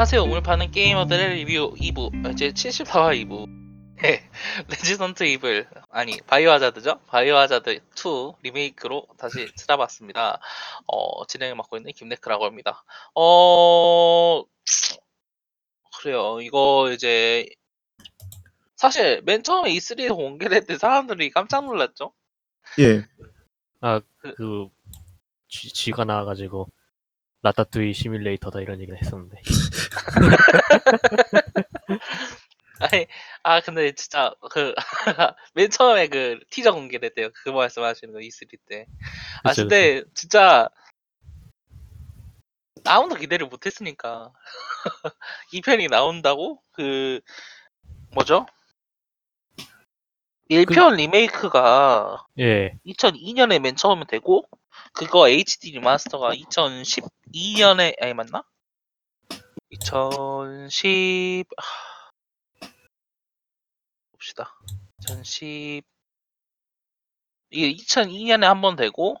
[0.00, 0.22] 안녕하세요.
[0.22, 3.46] 오늘 파는 게이머들의 리뷰 2부, 제 74화 2부.
[4.00, 4.30] 네,
[4.70, 7.00] 레지던트 이블, 아니, 바이오 하자드죠?
[7.06, 7.80] 바이오 하자드 2
[8.42, 10.40] 리메이크로 다시 찾아봤습니다.
[10.86, 12.82] 어, 진행을 맡고 있는 김네크라고 합니다.
[13.14, 14.42] 어,
[15.98, 16.40] 그래요.
[16.40, 17.46] 이거 이제,
[18.76, 22.14] 사실 맨 처음에 E3에서 공개를 했을 때 사람들이 깜짝 놀랐죠?
[22.78, 23.04] 예.
[23.82, 24.70] 아, 그,
[25.48, 26.68] 쥐, 쥐가 나와가지고,
[27.42, 29.42] 라따뚜이 시뮬레이터다 이런 얘기를 했었는데.
[32.80, 33.06] 아니,
[33.42, 34.74] 아, 근데 진짜, 그,
[35.54, 37.28] 맨 처음에 그 티저 공개됐대요.
[37.44, 38.86] 그 말씀하시는 거, E3 때.
[39.42, 40.68] 아, 그쵸, 근데, 진짜,
[42.84, 44.32] 아무도 기대를 못했으니까.
[45.52, 46.62] 이 편이 나온다고?
[46.72, 47.20] 그,
[48.12, 48.46] 뭐죠?
[50.50, 54.48] 1편 리메이크가 예, 2002년에 맨 처음에 되고,
[54.94, 58.42] 그거 HD 리마스터가 2012년에, 아니, 맞나?
[59.70, 61.44] 2010,
[64.12, 64.52] 봅시다.
[65.00, 65.82] 2010
[67.50, 69.16] 이게 2002년에 한 번 되고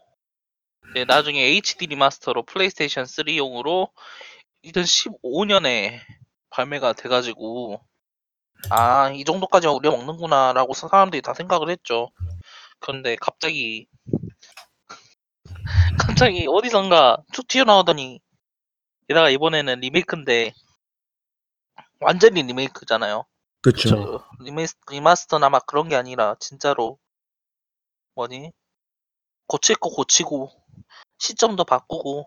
[0.90, 3.90] 이제 나중에 HD 리마스터로 플레이스테이션 3용으로
[4.64, 6.00] 2015년에
[6.50, 7.80] 발매가 돼가지고
[8.70, 12.10] 아 이 정도까지 우리가 먹는구나라고 사람들이 다 생각을 했죠.
[12.80, 13.86] 그런데 갑자기
[15.98, 18.20] 갑자기 어디선가 툭 튀어나오더니
[19.10, 20.52] 게다가 이번에는 리메이크인데
[21.98, 23.24] 완전히 리메이크잖아요.
[23.60, 24.24] 그쵸.
[24.38, 26.96] 그 리메스, remaster나 막 그런 게 아니라 진짜로
[28.14, 28.52] 뭐니
[29.48, 30.52] 고칠 거 고치고
[31.18, 32.24] 시점도 바꾸고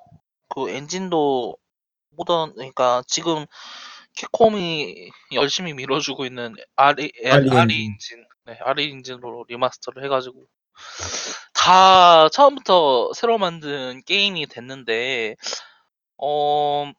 [0.49, 1.55] 그 엔진도
[2.09, 3.45] 모던 그러니까 지금
[4.17, 7.85] 캡콤이 열심히 밀어주고 있는 RE RE.
[7.85, 10.45] 엔진 네, RE 엔진으로 remaster를 해가지고
[11.53, 15.37] 다 처음부터 새로 만든 게임이 됐는데
[16.17, 16.91] 어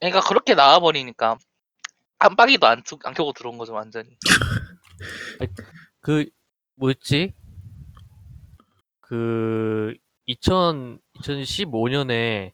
[0.00, 1.38] 그러니까 그렇게 나와버리니까
[2.18, 4.16] 깜빡이도 안, 끄- 안 켜고 들어온 거죠 완전히
[6.00, 6.28] 그,
[6.74, 7.32] 뭐였지?
[9.00, 9.94] 그,
[10.26, 12.52] 2000, 2015년에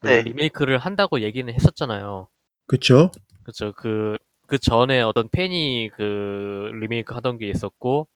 [0.00, 0.22] 그 네.
[0.22, 2.28] 리메이크를 한다고 얘기는 했었잖아요.
[2.66, 3.10] 그쵸.
[3.42, 3.72] 그쵸.
[3.72, 8.06] 그, 그 전에 어떤 팬이 그 리메이크 하던 게 있었고,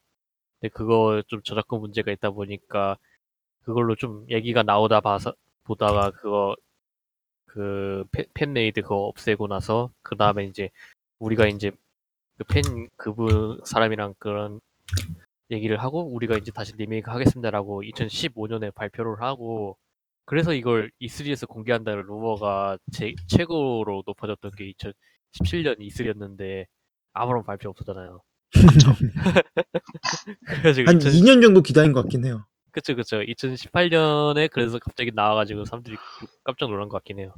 [0.60, 2.98] 근데 그거 좀 저작권 문제가 있다 보니까
[3.62, 5.34] 그걸로 좀 얘기가 나오다 봐서,
[5.68, 6.56] 보다가 그거,
[7.46, 10.70] 그 팬- fan-made 그거 없애고 나서, 그 다음에 이제
[11.20, 11.72] 우리가 이제
[12.38, 12.62] 그 팬,
[12.96, 14.60] 그분 사람이랑 그런
[15.50, 19.76] 얘기를 하고, 우리가 이제 다시 리메이크 하겠습니다라고 2015년에 발표를 하고,
[20.26, 26.66] 그래서 이걸 E3에서 공개한다는 루머가 제, 최고로 높아졌던 게 2017년 E3였는데,
[27.14, 28.22] 아무런 발표 없었잖아요.
[30.46, 32.46] 그래가지고 한2000 2년 정도 기다린 것 같긴 해요.
[32.72, 33.22] 그쵸, 그쵸.
[33.22, 35.96] 2018년에 그래서 갑자기 나와가지고 사람들이
[36.44, 37.34] 깜짝 놀란 것 같긴 해요.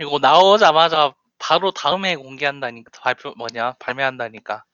[0.00, 4.64] 이거 나오자마자 바로 다음에 공개한다니까 발표 뭐냐 발매한다니까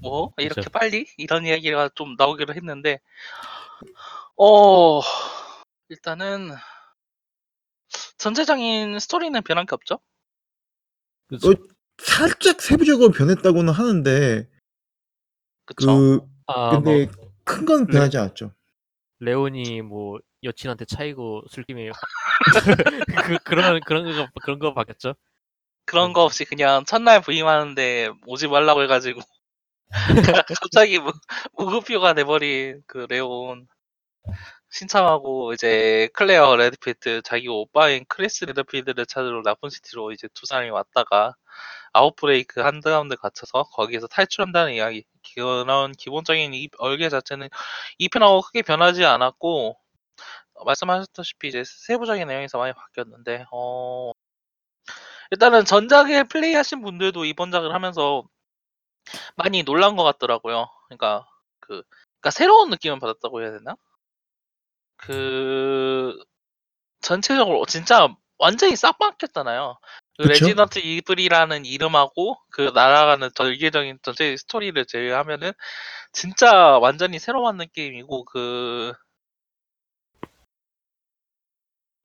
[0.00, 0.70] 뭐 이렇게 그쵸.
[0.70, 3.00] 빨리 이런 이야기가 좀 나오기로 했는데
[4.36, 5.00] 어
[5.88, 6.50] 일단은
[8.18, 10.00] 전체적인 스토리는 변한 게 없죠
[11.28, 11.50] 그쵸.
[11.50, 11.54] 어,
[11.98, 14.48] 살짝 세부적으로 변했다고는 하는데,
[15.66, 17.92] 그쵸 그, 아, 근데 뭐, 큰건 네.
[17.92, 18.52] 변하지 않았죠.
[19.20, 21.90] 레온이 뭐, 여친한테 차이고 술김에
[23.26, 25.14] 그, 그런, 그런 거, 그런 거 바뀌었죠?
[25.84, 29.20] 그런 거 없이 그냥 첫날 부임하는데 오지 말라고 해가지고
[30.60, 31.12] 갑자기 무,
[31.54, 33.66] 무급휴가 돼버린 그 레온
[34.70, 41.34] 신참하고 이제 클레어 레드필드 자기 오빠인 크리스 레드필드를 찾으러 라쿤 시티로 이제 두 사람이 왔다가
[41.98, 45.04] outbreak 한가운데 갇혀서 거기에서 탈출한다는 이야기
[45.34, 47.48] 그런 기본적인 이 얼개 자체는
[47.98, 49.76] 2편하고 크게 변하지 않았고
[50.54, 54.12] 어, 말씀하셨다시피 이제 세부적인 내용에서 많이 바뀌었는데 어
[55.30, 58.24] 일단은 전작에 플레이하신 분들도 이번 작을 하면서
[59.36, 60.68] 많이 놀란 것 같더라고요.
[60.88, 61.26] 그러니까
[61.60, 61.82] 그
[62.20, 63.76] 그러니까 새로운 느낌을 받았다고 해야 되나?
[64.96, 66.18] 그
[67.00, 68.08] 전체적으로 진짜
[68.38, 69.78] 완전히 싹 바뀌었잖아요.
[70.18, 70.46] 그 그쵸?
[70.46, 75.52] 레지던트 이블이라는 이름하고 그 날아가는 전개적인 전체 스토리를 제외하면은
[76.12, 78.92] 진짜 완전히 새로 만든 게임이고 그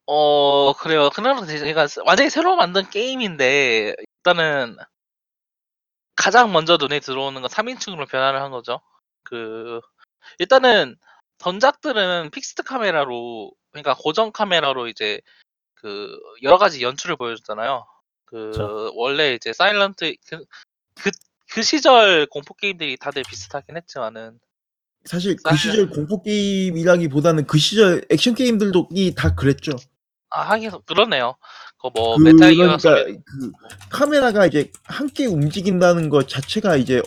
[0.06, 1.10] 어, 그래요.
[1.12, 4.78] 그나마 제가 완전히 새로 만든 게임인데, 일단은,
[6.16, 8.82] 가장 먼저 눈에 들어오는 건 3인칭으로 변화를 한 거죠.
[9.24, 9.80] 그,
[10.40, 10.98] 일단은,
[11.40, 15.22] 전작들은 fixed 카메라로, 그러니까 고정 카메라로 이제,
[15.84, 17.86] 그, 여러 가지 연출을 보여줬잖아요.
[18.24, 18.92] 그, 그쵸.
[18.96, 20.46] 원래 이제 사일런트, 그,
[20.96, 21.12] 그,
[21.52, 24.40] 그 시절 공포 게임들이 다들 비슷하긴 했지만은,
[25.04, 29.74] 사실 그 사일- 시절 공포 게임이라기보다는 그 시절 액션 게임들도 이다 그랬죠.
[30.30, 31.36] 아, 하긴, 그러네요.
[31.76, 33.52] 그거 뭐 메탈 기어 그러니까 소리 그
[33.92, 37.02] 카메라가 이제 함께 움직인다는 것 자체가 이제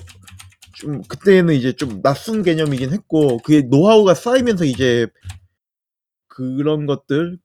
[0.74, 5.06] 좀 그때는 이제 좀 낯선 개념이긴 했고 그게 노하우가 쌓이면서 이제
[6.28, 7.38] 그런 것들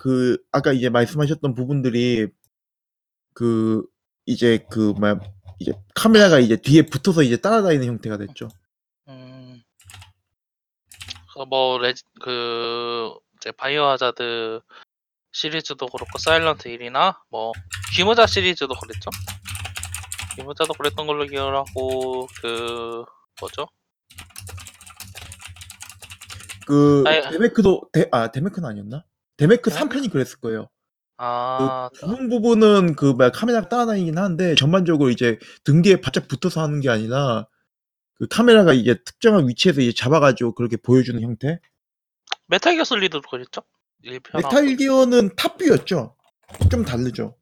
[0.00, 2.26] 그 아까 이제 말씀하셨던 부분들이
[3.34, 3.84] 그
[4.24, 5.20] 이제 그 뭐야
[5.58, 8.48] 이제 카메라가 이제 뒤에 붙어서 이제 따라다니는 형태가 됐죠.
[9.08, 9.62] 음.
[11.34, 14.62] 그뭐 레지 그 이제 바이오 하자드
[15.32, 17.52] 시리즈도 그렇고 사일런트 1이나 뭐
[17.94, 19.10] 귀모자 시리즈도 그랬죠.
[20.36, 23.04] 귀모자도 그랬던 걸로 기억을 하고 그
[23.38, 23.68] 뭐죠?
[26.66, 29.04] 그 아니, 데메크도 데, 아 데메크는 아니었나?
[29.40, 29.70] 데메크 데메크?
[29.70, 30.68] 3편이 그랬을 거예요.
[31.16, 36.62] 아, 그 부분 부분은 그 뭐야 카메라가 따라다니긴 하는데 전반적으로 이제 등 뒤에 바짝 붙어서
[36.62, 37.46] 하는 게 아니라
[38.14, 41.58] 그 카메라가 이제 특정한 위치에서 이제 잡아가지고 그렇게 보여주는 형태.
[42.46, 43.62] 메탈 기어 솔리드도 그랬죠.
[44.04, 46.16] 1편 메탈 기어는 top view였죠.
[46.70, 47.36] 좀 다르죠.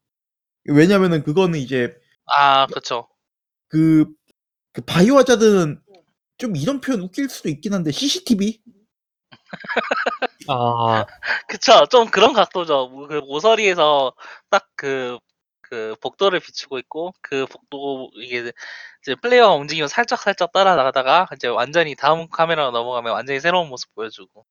[0.65, 1.95] 왜냐면은 그거는 이제
[2.25, 3.07] 아, 그쵸.
[3.67, 4.05] 그,
[4.71, 5.81] 그 바이오 하자드는
[6.37, 8.61] 좀 이런 표현 웃길 수도 있긴 한데 CCTV
[10.47, 11.05] 아,
[11.47, 11.85] 그쵸.
[11.91, 12.87] 좀 그런 각도죠.
[12.89, 14.13] 뭐, 그 모서리에서
[14.49, 15.17] 딱 그,
[15.61, 18.51] 그 복도를 비추고 있고, 그 복도, 이게
[19.03, 23.93] 이제 플레이어가 움직이면 살짝 살짝 따라 나가다가, 이제 완전히 다음 카메라로 넘어가면 완전히 새로운 모습
[23.95, 24.45] 보여주고.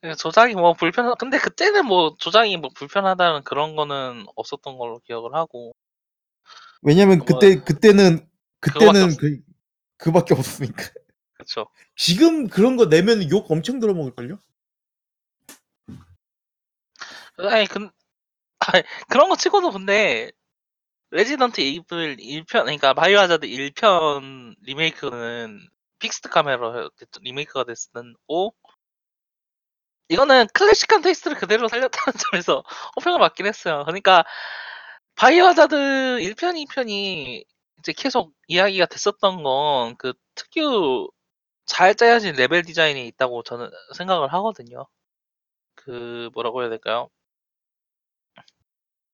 [0.00, 5.34] 그래서 조작이 뭐 불편하, 근데 그때는 뭐 조작이 뭐 불편하다는 그런 거는 없었던 걸로 기억을
[5.34, 5.72] 하고.
[6.82, 8.26] 왜냐면 그때 그때는
[8.60, 9.38] 그거밖에 그때는 없- 그
[9.98, 10.90] 그밖에 없으니까.
[11.42, 11.66] 그쵸.
[11.96, 14.38] 지금 그런 거 내면 욕 엄청 들어먹을걸요?
[17.38, 17.88] 아니, 그,
[18.60, 20.30] 아니, 그런 거 치고도 근데,
[21.10, 25.60] 레지던트 이블 1편, 그러니까 바이오 하자드 1편 리메이크는
[26.00, 28.54] fixed 카메라로 됐- 리메이크가 됐고,
[30.08, 31.90] 이거는 클래식한 taste를 그대로 살렸다는
[32.30, 32.64] 점에서
[32.96, 33.82] 호평을 받긴 했어요.
[33.84, 34.24] 그러니까,
[35.16, 37.44] 바이오 하자드 1편, 2편이
[37.80, 41.08] 이제 계속 이야기가 됐었던 건 그 특유
[41.66, 44.86] 잘 짜여진 레벨 디자인이 있다고 저는 생각을 하거든요.
[45.74, 47.08] 그, 뭐라고 해야 될까요?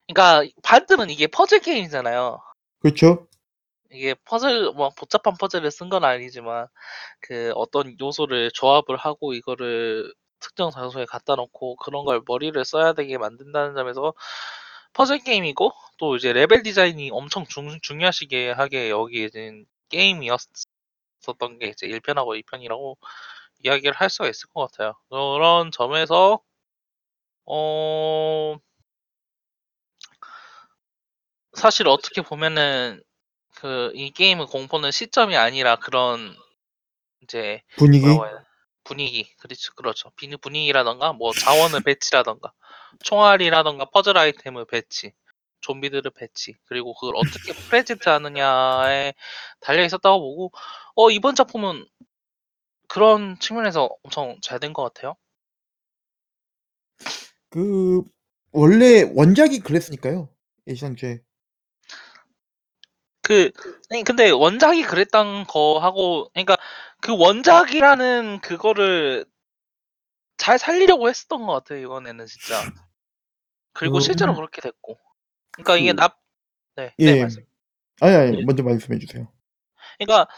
[0.06, 2.40] 그러니까 반쯤은 이게 퍼즐 게임이잖아요.
[2.80, 3.28] 그렇죠.
[3.90, 6.66] 이게 퍼즐 뭐 복잡한 퍼즐을 쓴 건 아니지만
[7.20, 13.18] 그 어떤 요소를 조합을 하고 이거를 특정 장소에 갖다 놓고 그런 걸 머리를 써야 되게
[13.18, 14.14] 만든다는 점에서
[14.94, 20.40] 퍼즐 게임이고 또 이제 레벨 디자인이 엄청 중, 중요시게 하게 여기진 게임이었
[21.26, 22.98] 었던 게 이제 1편하고 2편이라고
[23.64, 24.94] 이야기를 할 수가 있을 것 같아요.
[25.10, 26.40] 그런 점에서
[27.46, 28.56] 어
[31.54, 33.02] 사실 어떻게 보면은
[33.56, 36.36] 그 이 게임의 공포는 시점이 아니라 그런
[37.22, 38.06] 이제 분위기.
[38.84, 42.52] 분위기 그렇죠 그렇죠 비- 분위기라던가 뭐 자원을 배치라던가
[43.04, 45.12] 총알이라던가 퍼즐 아이템을 배치
[45.68, 49.14] 좀비들을 배치 그리고 그걸 어떻게 present 하느냐에
[49.60, 50.52] 달려 있었다고 보고
[50.96, 51.86] 어 이번 작품은
[52.88, 55.16] 그런 측면에서 엄청 잘 된 것 같아요
[57.50, 58.02] 그
[58.52, 60.28] 원래 원작이 그랬으니까요.
[60.66, 61.22] 예시상제.
[63.22, 63.50] 그
[63.90, 66.56] 아니, 근데 원작이 그랬던 거 하고 그러니까
[67.00, 69.26] 그 원작이라는 그거를
[70.38, 72.64] 잘 살리려고 했었던 것 같아요 이번에는 진짜
[73.74, 74.98] 그리고 그- 실제로 그렇게 됐고
[75.58, 76.18] 그러니까 이게 그- 납
[76.76, 77.20] 네, 네 예.
[77.22, 77.44] 말씀.
[78.00, 79.28] 아니 아니 먼저 말씀해 주세요.
[79.98, 80.28] 그러니까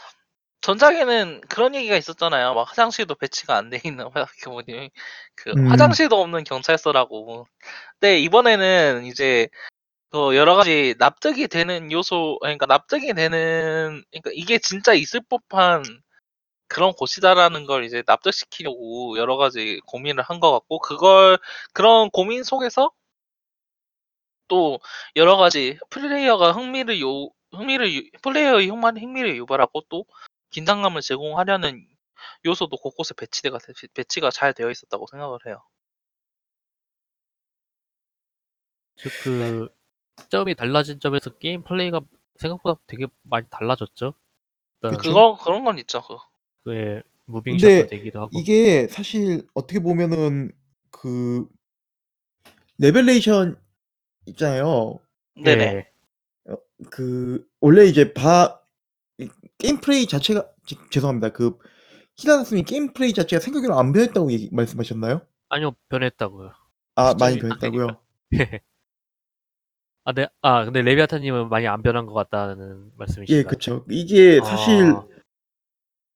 [0.61, 4.91] 전작에는 그런 얘기가 있었잖아요 막 화장실도 배치가 안 돼 있는 화장실이
[5.35, 5.67] 그 음.
[5.67, 7.47] 화장실도 없는 경찰서라고
[7.99, 9.47] 근데 이번에는 이제
[10.11, 15.83] 그 여러 가지 납득이 되는 요소 그러니까 납득이 되는 그러니까 이게 진짜 있을 법한
[16.67, 21.37] 그런 곳이다라는 걸 이제 납득시키려고 여러 가지 고민을 한 것 같고 그걸
[21.73, 22.91] 그런 고민 속에서
[24.51, 24.81] 또
[25.17, 30.05] 여러 가지 플레이어가 흥미를 요 흥미를 유- 플레이어의 흥만 흥미를 유발하고 또
[30.51, 31.87] 긴장감을 제공하려는
[32.45, 33.59] 요소도 곳곳에 배치가
[33.95, 35.63] 배치가 잘 되어 있었다고 생각을 해요.
[38.97, 39.69] 즉 그
[40.29, 42.01] 점이 달라진 점에서 게임 플레이가
[42.39, 44.15] 생각보다 되게 많이 달라졌죠.
[44.81, 46.01] 그거 그런 건 있죠.
[46.03, 46.17] 그.
[46.65, 48.31] 그 moving 근데 shot도 되기도 하고.
[48.39, 50.51] 이게 사실 어떻게 보면은
[50.91, 51.47] 그
[52.79, 53.60] 레벨레이션
[54.25, 54.99] 있잖아요.
[55.43, 55.63] 네네.
[55.63, 55.87] 예.
[56.89, 58.59] 그 원래 이제 바
[59.17, 61.29] 이- 게임 플레이 자체가 지- 죄송합니다.
[61.29, 61.57] 그
[62.17, 65.21] 히라나스님 게임 플레이 자체가 생각외로 안 변했다고 얘기, 말씀하셨나요?
[65.49, 66.51] 아니요 변했다고요.
[66.95, 67.87] 아 시점이 많이 안 변했다고요?
[70.03, 73.39] 아, 네, 아 근데 레비아타님은 많이 안 변한 것 같다는 말씀이신가요?
[73.39, 73.85] 예, 그쵸.
[73.89, 75.05] 이게 사실 아,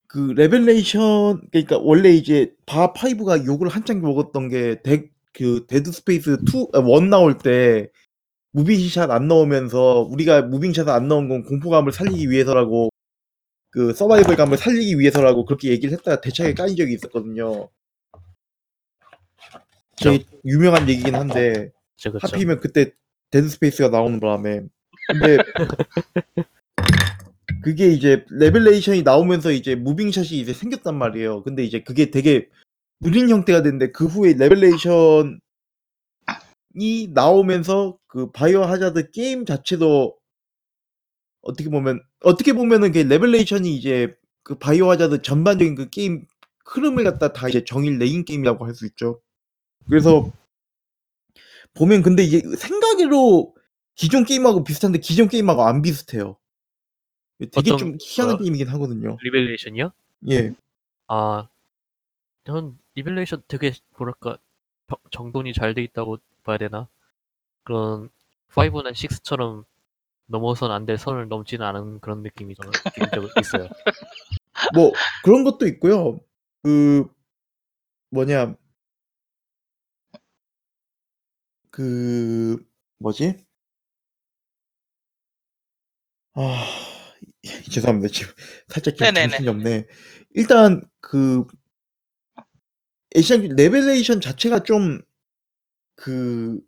[0.08, 6.38] 그 레벨레이션 그러니까 원래 이제 바하 5가 욕을 한창 먹었던 게 대, 그 데드 스페이스
[6.48, 7.90] 2, 아, 1 나올 때
[8.52, 12.88] moving shot 안 넣으면서 우리가 moving shot 안 넣은 건 공포감을 살리기 위해서라고
[13.70, 17.68] 그 서바이벌감을 살리기 위해서라고 그렇게 얘기를 했다가 대차게 까인 적이 있었거든요.
[19.98, 22.26] 되게 유명한 얘기긴 한데 그쵸, 그쵸.
[22.26, 22.92] 하필이면 그때
[23.30, 24.62] 데드 스페이스가 나오는 바람에
[25.08, 25.36] 근데
[27.62, 31.42] 그게 이제 레벨레이션이 나오면서 이제 moving shot이 이제 생겼단 말이에요.
[31.42, 32.48] 근데 이제 그게 되게
[33.00, 35.38] 느린 형태가 됐는데 그 후에 레벨레이션이
[37.12, 40.16] 나오면서 그 바이오 하자드 게임 자체도
[41.42, 46.26] 어떻게 보면 어떻게 보면은 그 레벨레이션이 이제 그 바이오 하자드 전반적인 그 게임
[46.66, 49.20] 흐름을 갖다 다 이제 정의를 내린 게임이라고 할 수 있죠.
[49.88, 50.30] 그래서
[51.74, 53.54] 보면 근데 이게 생각 외로
[53.94, 56.36] 기존 게임하고 비슷한데 기존 게임하고 안 비슷해요.
[57.38, 59.16] 되게 어떤, 좀 희한한 어, 게임이긴 하거든요.
[59.22, 59.92] 리벨레이션이요?
[60.30, 60.54] 예.
[61.08, 61.48] 아,
[62.44, 64.38] 전 리벨레이션 되게 뭐랄까
[64.88, 66.88] 정- 정돈이 잘 돼 있다고 봐야 되나?
[67.64, 68.10] 그런
[68.50, 69.64] 5나 6처럼
[70.26, 73.68] 넘어선 안 될 선을 넘지는 않은 그런 느낌이 저는 개인적으로 있어요.
[74.74, 74.92] 뭐
[75.24, 76.20] 그런 것도 있고요.
[76.62, 77.06] 그
[78.10, 78.56] 뭐냐
[81.70, 82.58] 그
[82.98, 83.46] 뭐지?
[86.34, 86.64] 아
[87.72, 88.12] 죄송합니다.
[88.12, 88.32] 지금
[88.68, 89.28] 살짝 지금 네네네.
[89.30, 89.86] 정신이 없네.
[90.34, 91.46] 일단 그
[93.16, 95.00] 에시안 레벨레이션 자체가 좀
[95.96, 96.60] 그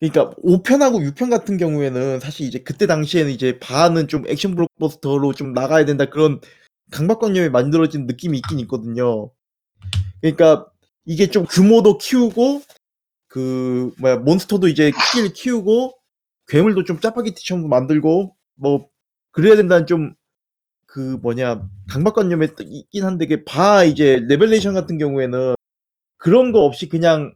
[0.00, 5.54] 그러니까 5편하고 6편 같은 경우에는 사실 이제 그때 당시에는 이제 바하는 좀 액션 블록버스터로 좀
[5.54, 6.40] 나가야 된다 그런
[6.92, 9.30] 강박관념이 만들어진 느낌이 있긴 있거든요.
[10.20, 10.66] 그러니까
[11.06, 12.62] 이게 좀 규모도 키우고
[13.28, 15.94] 그 뭐야 몬스터도 이제 크기를 키우고
[16.48, 18.88] 괴물도 좀 짜파게티처럼 만들고 뭐
[19.32, 20.14] 그래야 된다는 좀
[20.94, 25.56] 그 뭐냐 강박관념에 있긴 한데 그 바하 이제 레벨레이션 같은 경우에는
[26.18, 27.34] 그런 거 없이 그냥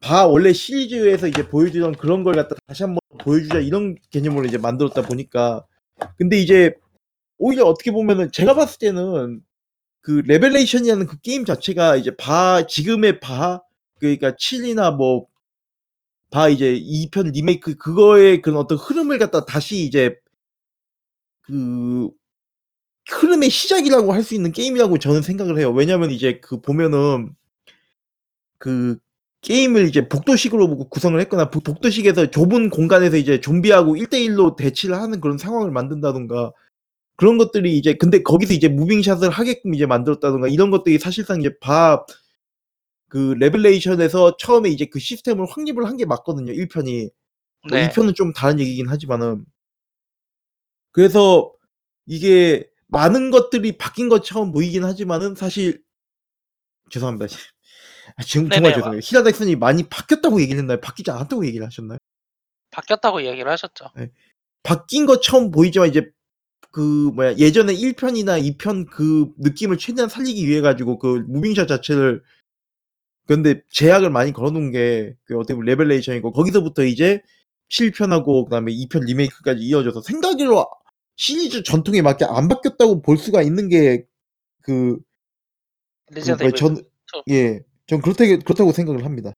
[0.00, 5.02] 바하 원래 시리즈에서 이제 보여주던 그런 걸 갖다 다시 한번 보여주자 이런 개념으로 이제 만들었다
[5.02, 5.64] 보니까.
[6.18, 6.74] 근데 이제
[7.38, 9.40] 오히려 어떻게 보면은 제가 봤을 때는
[10.02, 13.62] 그 레벨레이션이라는 그 게임 자체가 이제 바하 지금의 바하
[13.98, 15.28] 그러니까 7이나 뭐
[16.34, 20.16] 바하 이제 2편 리메이크 그거의 그런 어떤 흐름을 갖다 다시 이제
[21.42, 22.10] 그
[23.10, 25.70] 흐름의 시작이라고 할 수 있는 게임이라고 저는 생각을 해요.
[25.72, 27.34] 왜냐면 이제 그 보면은
[28.58, 28.96] 그
[29.42, 35.20] 게임을 이제 복도식으로 보고 구성을 했거나 복- 복도식에서 좁은 공간에서 이제 좀비하고 1대1로 대치를 하는
[35.20, 36.52] 그런 상황을 만든다던가
[37.16, 42.06] 그런 것들이 이제 근데 거기서 이제 무빙샷을 하게끔 이제 만들었다던가 이런 것들이 사실상 이제 바그
[43.38, 46.52] 레벨레이션에서 처음에 이제 그 시스템을 확립을 한 게 맞거든요.
[46.52, 47.10] 1편이.
[47.70, 47.88] 뭐 네.
[47.88, 49.44] 2편은 좀 다른 얘기긴 하지만은
[50.92, 51.52] 그래서
[52.06, 55.82] 이게 많은 것들이 바뀐 것처럼 보이긴 하지만은 사실
[56.90, 57.26] 죄송합니다.
[58.16, 58.74] 아, 지금 정말 네네.
[58.74, 59.00] 죄송해요.
[59.02, 60.80] 히라다 엑슨이 많이 바뀌었다고 얘기를 했나요?
[60.80, 61.98] 바뀌지 않았다고 얘기를 하셨나요?
[62.70, 63.86] 바뀌었다고 얘기를 하셨죠.
[64.62, 66.10] 바뀐 것처럼 보이지만 이제
[66.70, 66.80] 그
[67.14, 72.22] 뭐야 예전에 1편이나 2편 그 느낌을 최대한 살리기 위해 가지고 그 moving shot 자체를
[73.26, 77.22] 근데 제약을 많이 걸어놓은 게 그 어떻게 보면 레벨레이션이고 거기서부터 이제
[77.70, 80.66] 7편하고 그다음에 2편 리메이크까지 이어져서 생각 외로
[81.16, 84.06] 시리즈 전통에 맞게 안 바뀌었다고 볼 수가 있는 게
[84.62, 84.98] 그 그
[86.10, 86.56] 리젠드 뭐야, 이블.
[86.56, 86.76] 전
[87.30, 89.32] 예, 전 그렇다고 그렇다고 생각을 합니다.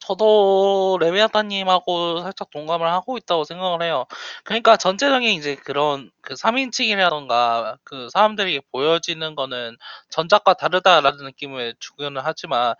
[0.00, 4.06] 저도 레베아타님하고 살짝 동감을 하고 있다고 생각을 해요.
[4.44, 9.76] 그러니까 전체적인 이제 그런 그 3인칭이라던가 그 사람들에게 보여지는 거는
[10.10, 12.74] 전작과 다르다라는 느낌을 주기는 하지만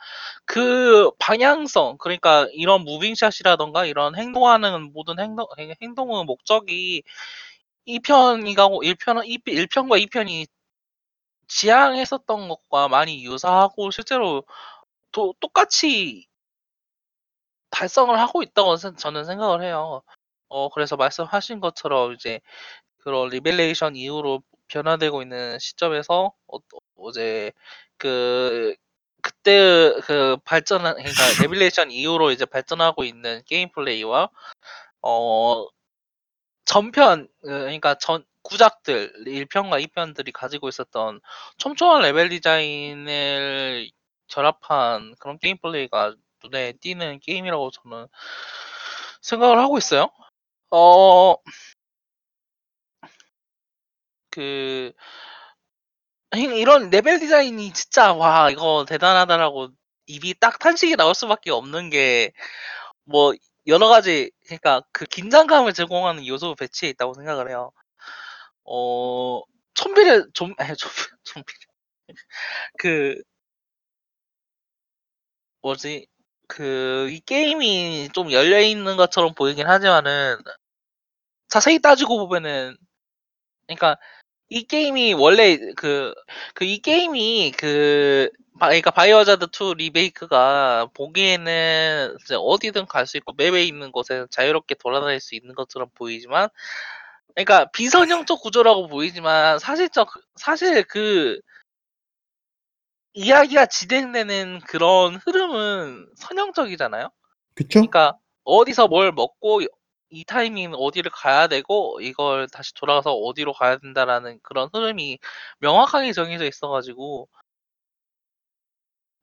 [0.47, 5.47] 그 방향성, 그러니까 이런 무빙샷이라던가 이런 행동하는 모든 행동,
[5.81, 7.05] 행동의 목적이
[7.87, 10.47] 2편이고 1편은 1편과 2편이
[11.49, 14.45] 지향했었던 것과 많이 유사하고 실제로
[15.13, 16.27] 또 똑같이
[17.71, 20.03] 달성을 하고 있다고 저는 생각을 해요.
[20.49, 22.41] 어, 그래서 말씀하신 것처럼 이제
[22.99, 26.59] 그런 리벨레이션 이후로 변화되고 있는 시점에서 어,
[26.97, 27.53] 어제
[27.99, 28.75] 그
[29.23, 34.29] 그때 그 발전한 그러니까 레벨레이션 이후로 이제 발전하고 있는 게임 플레이와
[35.03, 35.67] 어
[36.73, 41.21] 전편 그, 그러니까 전 구작들 1편과 2편들이 가지고 있었던
[41.59, 43.91] 촘촘한 레벨 디자인을
[44.29, 48.07] 결합한 그런 게임 플레이가 눈에 띄는 게임이라고 저는
[49.21, 50.09] 생각을 하고 있어요.
[50.71, 51.37] 어,
[54.31, 54.93] 그,
[56.35, 59.69] 이- 이런 레벨 디자인이 진짜, 와, 이거 대단하다라고
[60.07, 62.33] 입이 딱 탄식이 나올 수밖에 없는 게,
[63.05, 63.35] 뭐,
[63.67, 67.73] 여러 가지, 그러니까 그 긴장감을 제공하는 요소 배치에 있다고 생각을 해요.
[68.65, 69.43] 어,
[69.75, 70.91] 좀비를, 좀, 아니, 좀,
[71.25, 71.53] 좀비.
[72.79, 73.23] 그,
[75.63, 76.07] 뭐지,
[76.49, 80.37] 그 이 게임이 좀 열려 있는 것처럼 보이긴 하지만은
[81.49, 82.77] 자세히 따지고 보면은
[83.69, 83.99] 그러니까
[84.51, 86.15] 이 게임이 원래 그
[86.55, 93.65] 그 이 게임이 그 바- 그러니까 바이오하자드 2 리메이크가 보기에는 어디든 갈 수 있고 맵에
[93.65, 96.49] 있는 곳에 자유롭게 돌아다닐 수 있는 것처럼 보이지만
[97.35, 101.41] 그러니까 비선형적 구조라고 보이지만 사실적 사실 그
[103.15, 107.11] 이야기가 진행되는 그런 흐름은 선형적이잖아요.
[107.55, 107.69] 그쵸?
[107.81, 109.61] 그러니까 어디서 뭘 먹고
[110.11, 115.19] 이 타이밍 어디를 가야 되고 이걸 다시 돌아가서 어디로 가야 된다라는 그런 흐름이
[115.59, 117.29] 명확하게 정해져 있어가지고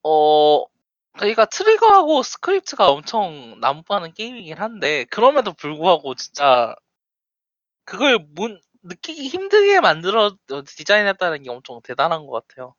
[0.03, 0.65] 어
[1.13, 6.75] 그러니까 트리거하고 스크립트가 엄청 난무하는 게임이긴 한데 그럼에도 불구하고 진짜
[7.85, 12.75] 그걸 문, 느끼기 힘들게 만들어 어, 디자인했다는 게 엄청 대단한 것 같아요.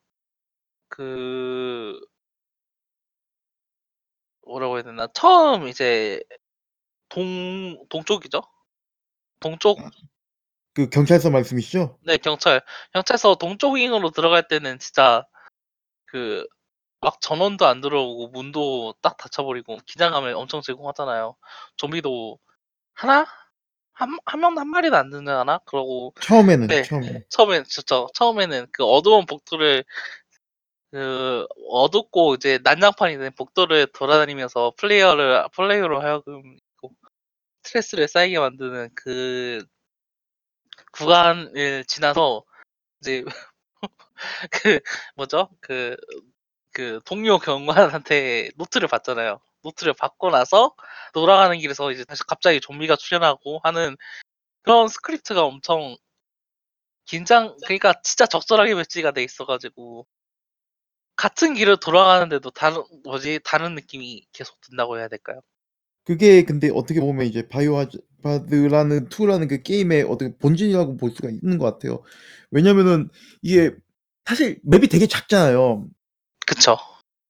[0.88, 2.00] 그
[4.46, 6.22] 뭐라고 해야 되나 처음 이제
[7.08, 8.42] 동 동쪽이죠.
[9.40, 9.78] 동쪽
[10.74, 11.98] 그 경찰서 말씀이시죠?
[12.02, 12.62] 네 경찰
[12.92, 15.24] 경찰서 동쪽 윙으로 들어갈 때는 진짜
[16.06, 16.46] 그
[17.00, 21.36] 막 전원도 안 들어오고 문도 딱 닫혀버리고 긴장감을 엄청 제공하잖아요.
[21.76, 22.38] 좀비도
[22.94, 23.26] 하나
[23.94, 26.82] 한 한 명도 한 마리도 안 드는 하나 그러고 처음에는 네.
[26.82, 29.84] 처음에 처음엔 진짜 처음에는 그 어두운 복도를
[30.90, 36.88] 그 어둡고 이제 난장판이 된 복도를 돌아다니면서 플레이어를 플레이어로 하여금 그
[37.64, 39.64] 스트레스를 쌓이게 만드는 그
[40.92, 42.44] 구간을 지나서
[43.00, 43.24] 이제
[44.52, 44.80] 그
[45.16, 45.96] 뭐죠 그
[46.72, 49.40] 그 동료 경관한테 노트를 받잖아요.
[49.62, 50.74] 노트를 받고 나서
[51.12, 53.96] 돌아가는 길에서 이제 다시 갑자기 좀비가 출현하고 하는
[54.62, 55.96] 그런 스크립트가 엄청
[57.04, 60.06] 긴장 그러니까 진짜 적절하게 배치가 돼 있어가지고
[61.16, 65.40] 같은 길을 돌아가는데도 다른 뭐지 다른 느낌이 계속 든다고 해야 될까요?
[66.04, 71.66] 그게 근데 어떻게 보면 이제 바이오하자드라는 2라는 그 게임의 어떻게 본질이라고 볼 수가 있는 것
[71.66, 72.02] 같아요.
[72.50, 73.10] 왜냐면은
[73.42, 73.72] 이게
[74.24, 75.86] 사실 맵이 되게 작잖아요.
[76.50, 76.76] 그쵸?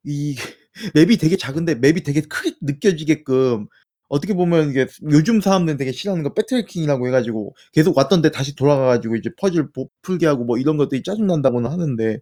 [0.05, 0.35] 이
[0.95, 3.69] 맵이 되게 작은데 맵이 되게 크게 느껴지게끔
[4.09, 9.17] 어떻게 보면 이게 요즘 사람들은 되게 싫어하는 거 백트래킹이라고 해가지고 계속 왔던 데 다시 돌아가가지고
[9.17, 12.19] 이제 퍼즐 보- 풀게 하고 뭐 이런 것들이 짜증난다고는 하는데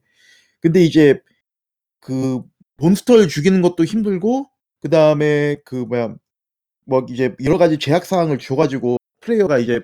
[0.60, 1.20] 근데 이제
[2.00, 2.42] 그
[2.78, 4.50] 몬스터를 죽이는 것도 힘들고
[4.82, 6.16] 그 다음에 그 뭐야
[6.84, 9.80] 뭐 이제 여러 가지 제약 사항을 줘가지고 플레이어가 이제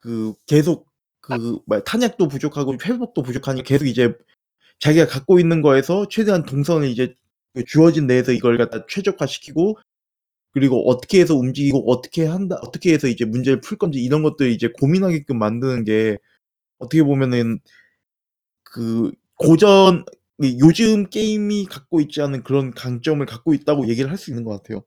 [0.00, 0.86] 그 계속
[1.20, 4.14] 그 뭐야 탄약도 부족하고 회복도 부족하니 계속 이제
[4.80, 7.14] 자기가 갖고 있는 거에서 최대한 동선을 이제
[7.54, 9.78] 그 주어진 내에서 이걸 갖다 최적화시키고
[10.52, 14.68] 그리고 어떻게 해서 움직이고 어떻게 한다 어떻게 해서 이제 문제를 풀 건지 이런 것들 이제
[14.80, 16.18] 고민하게끔 만드는 게
[16.78, 17.60] 어떻게 보면은
[18.64, 20.04] 그 고전
[20.42, 24.50] 이 요즘 게임이 갖고 있지 않은 그런 강점을 갖고 있다고 얘기를 할 수 있는 것
[24.62, 24.82] 같아요.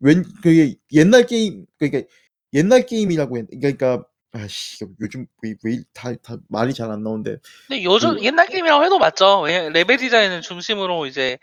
[0.00, 2.08] 웬 그게 옛날 게임 그러니까
[2.54, 5.26] 옛날 게임이라고 했 그러니까 아씨 요즘
[5.64, 9.40] 왜다 다 말이 잘 안 나오는데 근데 요즘 그- 옛날 게임이라고 해도 맞죠.
[9.40, 11.38] 왜 레벨 디자인을 중심으로 이제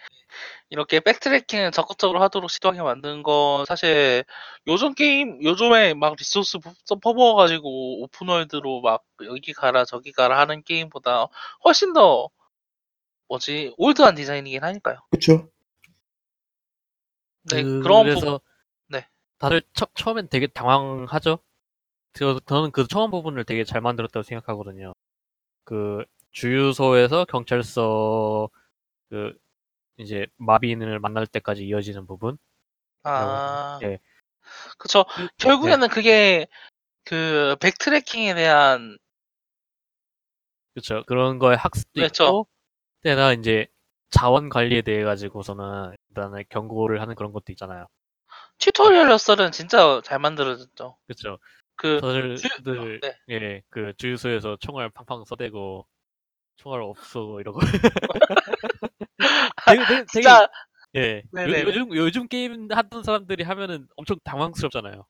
[0.70, 4.24] 이렇게 backtracking을 적극적으로 하도록 시도하게 만든 건 사실
[4.68, 10.64] 요즘 게임 요즘에 막 resource 부- 퍼부어가지고 open world로 막 여기 가라 저기 가라 하는
[10.64, 11.28] 게임보다
[11.66, 12.30] 훨씬 더
[13.30, 15.00] 뭐지 올드한 디자인이긴 하니까요.
[15.12, 15.50] 그쵸?
[17.50, 18.40] 네 그런 부분
[18.88, 19.08] 네.
[19.40, 21.40] 다들 처, 처음엔 되게 당황하죠.
[22.18, 24.94] 저, 저는 그 처음 부분을 되게 잘 만들었다고 생각하거든요.
[25.64, 28.50] 그 주유소에서 경찰서
[29.10, 29.38] 그
[29.98, 32.38] 이제 마비인을 만날 때까지 이어지는 부분.
[33.04, 34.00] 아 예.
[34.78, 36.48] 그쵸 그- 결국에는 그게
[37.06, 38.98] 그 backtracking에 대한
[40.74, 41.04] 그렇죠.
[41.08, 42.24] 그런 거에 학습도 그렇죠.
[42.26, 42.48] 있고,
[43.02, 43.68] 때나 이제
[44.12, 47.88] 자원 관리에 대해 가지고서는 일단은 경고를 하는 그런 것도 있잖아요.
[48.60, 50.98] tutorial 요소는 진짜 잘 만들어졌죠.
[51.08, 51.40] 그렇죠.
[51.78, 53.16] 그 저들들 네.
[53.30, 55.86] 예, 그 주유소에서 총알 팡팡 써대고
[56.58, 57.60] 총알 없어 이러고.
[59.66, 60.48] 되게, 되게, 되게 진짜
[60.96, 61.18] 예.
[61.20, 61.64] 요, 네네네.
[61.64, 65.06] 요 즘 요즘 게임 하던 사람들이 하면은 엄청 당황스럽잖아요.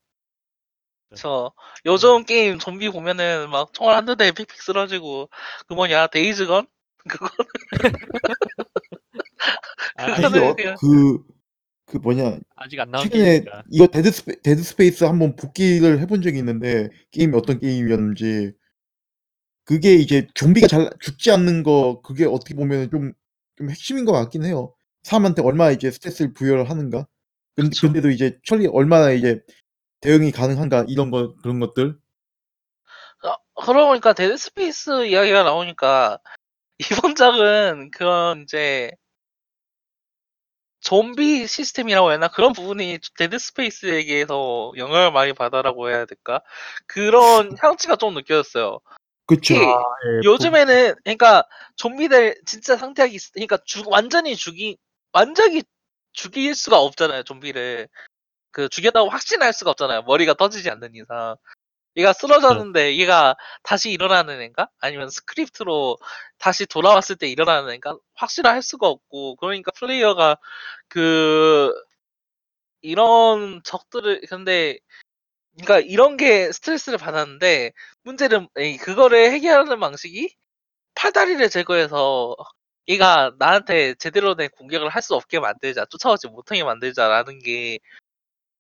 [1.16, 1.54] 저
[1.86, 5.30] 요즘 게임 좀비 보면은 막 총알 한두 대에 픽픽 쓰러지고
[5.68, 6.68] 그 뭐냐 Days Gone
[7.08, 7.30] 그거
[9.96, 10.76] 아, 아니 그거는 어, 그냥-
[11.88, 13.64] 그, 그 뭐냐 아직 안 나온 최근에 게임이니까.
[13.72, 18.54] 이거 Dead Spa-, Dead Space 한번 복기를 해 본 적이 있는데 게임이 어떤 게임이었는지
[19.66, 23.14] 그게 이제 좀비가 잘 죽지 않는 거 그게 어떻게 보면 좀,
[23.58, 24.74] 좀 핵심인 것 같긴 해요.
[25.04, 27.08] 사람한테 얼마나 이제 스트레스를 부여를 하는가.
[27.56, 27.88] 근데, 그쵸.
[27.88, 29.42] 근데도 이제 처리 얼마나 이제
[30.02, 31.98] 대응이 가능한가 이런 거 그런 것들.
[33.24, 36.20] 어, 그러고 보니까 Dead Space 이야기가 나오니까
[37.12, 38.92] 이번 작은 그런 이제
[40.88, 42.30] 좀비 시스템이라고 해야 하나?
[42.30, 46.42] 그런 부분이 Dead Space에게서 영향을 많이 받아라고 해야 될까?
[46.86, 48.80] 그런 향취가 좀 느껴졌어요.
[49.26, 49.54] 그쵸.
[49.54, 51.44] 특히 예, 요즘에는 그러니까
[51.76, 54.78] 좀비들 진짜 상대하기 있- 그러니까 죽 완전히 죽이
[55.12, 55.62] 완전히
[56.14, 57.90] 죽일 수가 없잖아요 좀비를.
[58.52, 61.36] 그 죽였다고 확신할 수가 없잖아요 머리가 터지지 않는 이상
[61.98, 64.70] 얘가 쓰러졌는데 얘가 다시 일어나는 애인가?
[64.80, 65.98] 아니면 스크립트로
[66.40, 67.98] 다시 돌아왔을 때 일어나는 애인가?
[68.16, 70.38] 확신을 할 수가 없고 그러니까 플레이어가
[70.90, 71.74] 그
[72.82, 74.80] 이런 적들을 근데
[75.58, 80.36] 그러니까 이런 게 스트레스를 받았는데 문제는 이- 그거를 해결하는 방식이
[80.96, 82.36] 팔다리를 제거해서
[82.90, 87.80] 얘가 나한테 제대로 된 공격을 할 수 없게 만들자, 쫓아오지 못하게 만들자라는 게,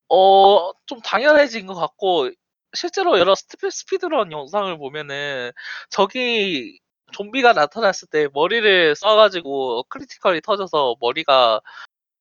[0.10, 2.32] 어, 좀 당연해진 것 같고,
[2.77, 5.51] 실제로 여러 스피- 스피드런 영상을 보면은,
[5.89, 6.79] 저기,
[7.13, 11.61] 좀비가 나타났을 때 머리를 쏴가지고 크리티컬이 터져서 머리가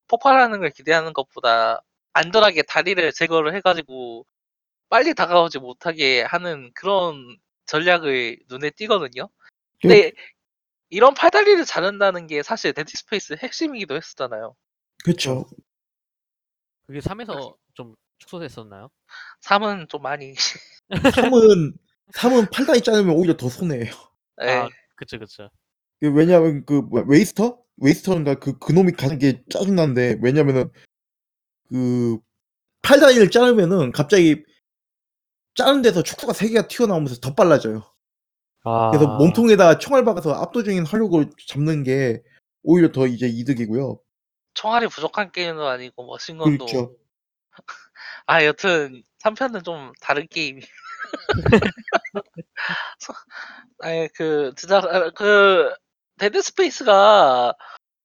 [0.08, 4.24] 폭발하는 걸 기대하는 것보다 안전하게 다리를 제거를 해가지고
[4.88, 9.28] 빨리 다가오지 못하게 하는 그런 전략을 눈에 띄거든요.
[9.80, 10.12] 근데
[10.88, 14.54] 이런 팔다리를 자른다는 게 사실 Dead Space 핵심이기도 했었잖아요.
[15.04, 15.46] 그쵸.
[16.86, 18.88] 그게 3에서 좀 축소됐었나요?
[19.46, 20.35] 3은 좀 많이.
[20.90, 21.74] 3은
[22.12, 23.92] 3은 팔다리 자르면 오히려 더 손해예요.
[24.42, 24.50] 예.
[24.50, 25.50] 아, 그쵸, 그쵸.
[26.00, 27.59] 그 왜냐면 그 뭐야, Waster?
[27.78, 30.70] Waster인가 그 그놈이 가는 게 짜증난데 왜냐면은
[31.68, 32.18] 그
[32.82, 34.44] 팔다리를 자르면은 갑자기
[35.54, 37.82] 자른 데서 촉수가 세 개가 튀어나오면서 더 빨라져요.
[38.64, 42.22] 아, 그래서 몸통에다가 총알 박아서 압도적인 화력을 잡는 게
[42.62, 44.00] 오히려 더 이제 이득이고요.
[44.54, 46.66] 총알이 부족한 게임도 아니고 machine gun도.
[46.66, 46.96] 그렇죠.
[48.26, 50.60] 아 여튼 3편은 좀 다른 게임이.
[53.80, 54.82] 아니 그 진짜
[55.16, 55.74] 그
[56.18, 57.54] Dead Space가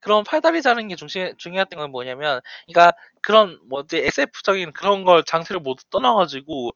[0.01, 5.61] 그런 팔다리 자르는 게 중시, 중요했던 건 뭐냐면, 그러니까 그런 뭐지 SF적인 그런 걸 장치를
[5.61, 6.71] 모두 떠나가지고,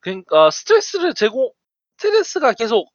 [0.00, 1.52] 그러니까 스트레스를 제공
[1.98, 2.90] 스트레스가 계속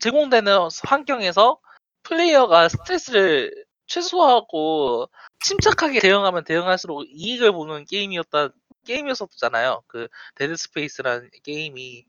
[0.00, 1.58] 제공되는 환경에서
[2.04, 3.52] 플레이어가 스트레스를
[3.88, 5.08] 최소화하고
[5.44, 8.50] 침착하게 대응하면 대응할수록 이익을 보는 게임이었다
[8.84, 9.82] 게임이었었잖아요.
[9.88, 12.06] 그 Dead Space라는 게임이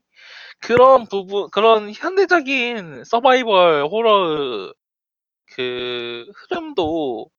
[0.60, 4.72] 그런 부분 그런 현대적인 서바이벌 호러
[5.54, 7.30] 그 흐름도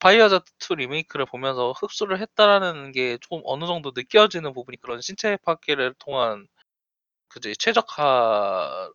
[0.00, 5.94] 바이오하자드 2 리메이크를 보면서 흡수를 했다라는 게 좀 어느 정도 느껴지는 부분이 그런 신체 파괴를
[5.98, 6.46] 통한
[7.28, 8.90] 그지 최적화에서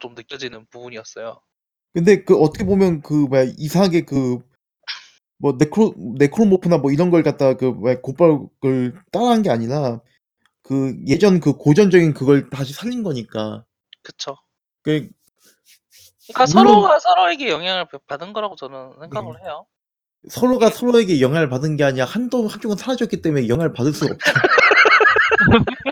[0.00, 1.40] 좀 느껴지는 부분이었어요.
[1.94, 4.38] 근데 그 어떻게 보면 그 뭐야 이상하게 그
[5.38, 10.00] 뭐 네크로 네크로모프나 뭐 이런 걸 갖다 그 뭐야 곧발을 따라한 게 아니라
[10.62, 13.64] 그 예전 그 고전적인 그걸 다시 살린 거니까.
[14.02, 14.36] 그쵸.
[14.82, 15.08] 그
[16.28, 19.66] 그러니까 물론- 서로가 서로에게 영향을 받은 거라고 저는 생각을 해요.
[20.28, 24.18] 서로가 서로에게 영향을 받은 게 아니라 한도 한쪽은 사라졌기 때문에 영향을 받을 수 없죠.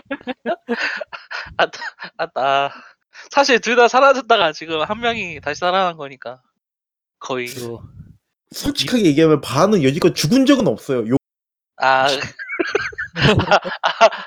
[2.17, 2.71] 아, 나
[3.31, 6.41] 사실 둘 다 사라졌다가 지금 한 명이 다시 살아난 거니까
[7.19, 7.81] 거의 또
[8.51, 11.07] 솔직하게 얘기하면 바는 여지껏 죽은 적은 없어요.
[11.09, 11.15] 요
[11.77, 12.07] 아,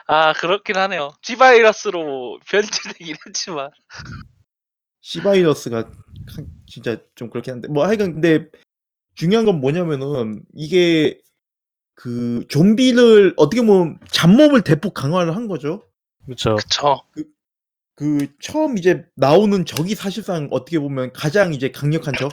[0.07, 1.13] 아, 아 그렇긴 하네요.
[1.23, 3.71] G바이러스로 변질되긴 했지만
[5.01, 5.91] 시바이러스가
[6.67, 8.47] 진짜 좀 그렇긴 한데 뭐 하여간 근데
[9.15, 11.19] 중요한 건 뭐냐면은 이게
[11.95, 15.87] 그 좀비를 어떻게 보면 잡몹을 대폭 강화를 한 거죠.
[16.27, 16.57] 그쵸.
[16.57, 17.03] 그쵸.
[17.95, 22.31] 그 처음 이제 나오는 적이 사실상 어떻게 보면 가장 이제 강력한 적,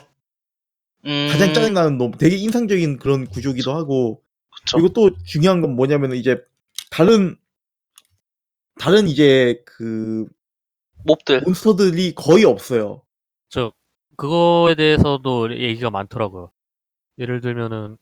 [1.05, 4.21] 음, 가장 짜증나는 놈, 되게 인상적인 그런 구조기도 하고
[4.55, 4.77] 그쵸.
[4.77, 6.43] 그리고 또 중요한 건 뭐냐면은 이제
[6.91, 7.37] 다른
[8.79, 10.25] 다른 이제 그
[11.05, 13.03] 몹들 몬스터들이 거의 없어요.
[13.49, 13.71] 저
[14.17, 16.51] 그거에 대해서도 얘기가 많더라고요.
[17.19, 17.97] 예를 들면은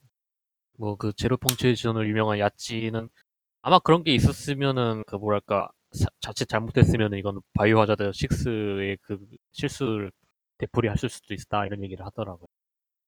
[0.78, 3.10] 뭐 그 제로 펑치의 지원으로 유명한 야찌는
[3.62, 9.20] 아마 그런 게 있었으면은 그 뭐랄까 사- 자칫 잘못됐으면은 이건 바이오 하자드 6의 그
[9.54, 10.12] 실수를
[10.60, 12.48] 되풀이했을 수도 있다 이런 얘기를 하더라고요.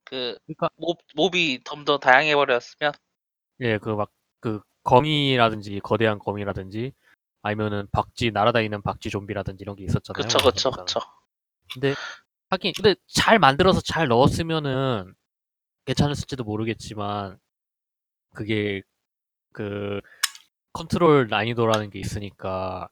[0.09, 2.93] 그 그러니까 mob, mob이 좀 더 다양해 버렸으면
[3.61, 6.93] 예, 그 막 그 거미라든지 거대한 거미라든지
[7.41, 10.23] 아니면은 박쥐 날아다니는 박쥐 좀비라든지 이런 게 있었잖아요.
[10.23, 10.85] 그쵸 그쵸 원작에서는.
[10.85, 10.99] 그쵸.
[11.73, 11.95] 근데
[12.51, 15.13] 하긴 근데 잘 만들어서 잘 넣었으면은
[15.85, 17.39] 괜찮았을지도 모르겠지만
[18.35, 18.83] 그게
[19.53, 20.01] 그
[20.73, 22.89] 컨트롤 난이도라는 게 있으니까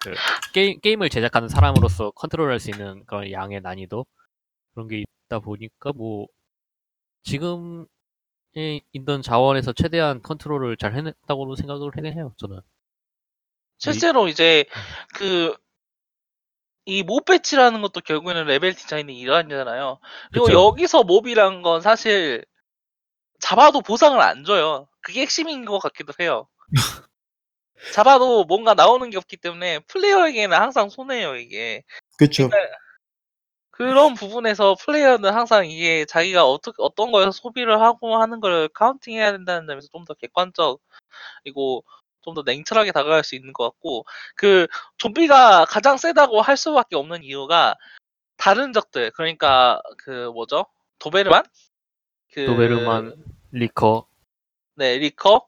[0.00, 0.14] 그
[0.54, 4.06] 게임 게임을 제작하는 사람으로서 컨트롤 할 수 있는 그런 양의 난이도
[4.74, 6.26] 그런 게 있다 보니까 뭐
[7.22, 7.86] 지금
[8.92, 12.60] 있던 자원에서 최대한 컨트롤을 잘 해냈다고는 생각을 하긴 해요 저는
[13.78, 14.64] 실제로 이제
[15.14, 15.56] 그
[16.88, 20.00] 이 mob 배치라는 것도 결국에는 레벨 디자인의 일환이잖아요.
[20.32, 20.58] 그리고 그쵸.
[20.58, 22.46] 여기서 mob이란 건 사실
[23.40, 24.88] 잡아도 보상을 안 줘요.
[25.02, 26.48] 그게 핵심인 것 같기도 해요.
[27.94, 31.82] 잡아도 뭔가 나오는 게 없기 때문에 플레이어에게는 항상 손해예요, 이게.
[32.18, 32.48] 그쵸.
[32.48, 39.66] 그런 부분에서 플레이어는 항상 이게 자기가 어떻게 어떤 거에서 소비를 하고 하는 걸 counting해야 된다는
[39.68, 41.84] 점에서 좀 더 객관적이고
[42.22, 44.04] 좀 더 냉철하게 다가갈 수 있는 것 같고
[44.36, 44.66] 그
[44.98, 47.74] 좀비가 가장 세다고 할 수밖에 없는 이유가
[48.36, 49.10] 다른 적들.
[49.12, 50.66] 그러니까 그 뭐죠?
[50.98, 51.44] 도베르만?
[52.32, 53.14] 그 도베르만,
[53.52, 54.06] 리커,
[54.74, 55.46] 네 리커.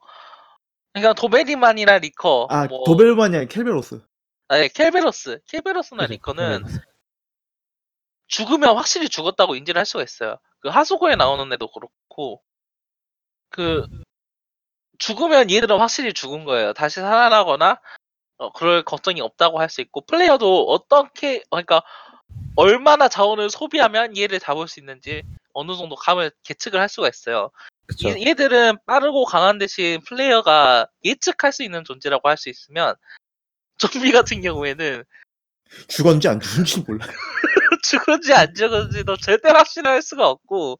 [0.93, 2.47] 그러니까 도베르만이나 리커.
[2.49, 4.01] 아 뭐, 도벨만이 아니라 켈베로스.
[4.47, 5.39] 아, 네, 켈베로스.
[5.47, 6.90] 켈베로스나 리커는 도베르만.
[8.31, 10.37] 죽으면 확실히 죽었다고 인지를 할 수가 있어요.
[10.61, 12.41] 그 하수구에 나오는 애도 그렇고
[13.49, 13.85] 그
[14.99, 16.73] 죽으면 얘들은 확실히 죽은 거예요.
[16.73, 17.79] 다시 살아나거나
[18.37, 21.83] 어, 그럴 걱정이 없다고 할 수 있고 플레이어도 어떻게 그러니까
[22.55, 27.51] 얼마나 자원을 소비하면 얘를 잡을 수 있는지 어느 정도 감을 계측을 할 수가 있어요.
[27.87, 28.09] 그쵸.
[28.09, 32.95] 얘, 얘들은 빠르고 강한 대신 플레이어가 예측할 수 있는 존재라고 할 수 있으면
[33.77, 35.03] 좀비 같은 경우에는
[35.87, 37.07] 죽었는지 안 죽은지 몰라.
[37.83, 40.79] 죽은지 안 죽은지도 절대 확신할 수가 없고,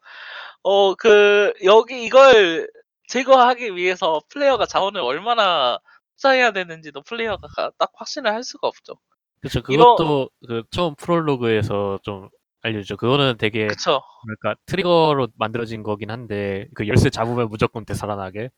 [0.64, 2.70] 어, 그, 여기 이걸
[3.08, 5.80] 제거하기 위해서 플레이어가 자원을 얼마나
[6.18, 8.96] 투자해야 되는지도 플레이어가 가- 딱 확신을 할 수가 없죠.
[9.42, 9.62] 그쵸.
[9.70, 12.30] 이런- 그것도 그 처음 프롤로그에서 좀
[12.62, 12.96] 알려주죠.
[12.98, 14.02] 그거는 되게 그쵸.
[14.24, 18.50] 그러니까 트리거로 만들어진 거긴 한데 그 열쇠 잡으면 무조건 되살아나게.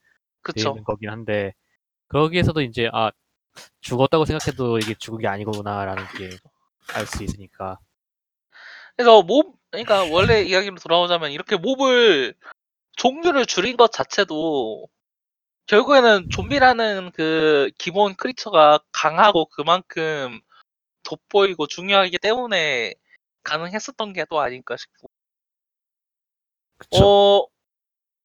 [0.71, 1.53] 있는 거긴 한데
[2.09, 3.11] 거기에서도 이제 아
[3.81, 6.29] 죽었다고 생각해도 이게 죽은 게 아니구나라는 게
[6.95, 7.79] 알 수 있으니까
[8.95, 12.35] 그래서 몹, 그러니까 원래 이야기로 돌아오자면 이렇게 몹을
[12.97, 14.87] 종류를 줄인 것 자체도
[15.67, 20.41] 결국에는 좀비라는 그 기본 크리처가 강하고 그만큼
[21.03, 22.95] 돋보이고 중요하기 때문에
[23.43, 25.09] 가능했었던 게 또 아닐까 싶고.
[26.77, 27.03] 그쵸.
[27.05, 27.47] 어,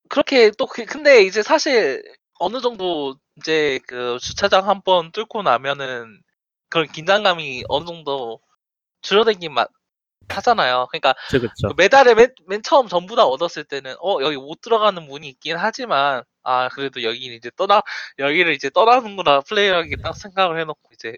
[0.09, 2.03] 그렇게 또, 그- 근데 이제 사실
[2.41, 6.23] 어느 정도 이제 그 주차장 한 번 뚫고 나면은
[6.71, 8.41] 그런 긴장감이 어느 정도
[9.03, 9.67] 줄어들긴 마-
[10.31, 10.87] 하잖아요.
[10.91, 11.69] 그러니까 그쵸 그쵸.
[11.69, 15.57] 그 메달을 맨, 맨 처음 전부 다 얻었을 때는 어 여기 못 들어가는 문이 있긴
[15.57, 17.83] 하지만 아 그래도 여기는 이제 떠나
[18.19, 21.17] 여기를 이제 떠나는구나 플레이어에게 딱 생각을 해놓고 이제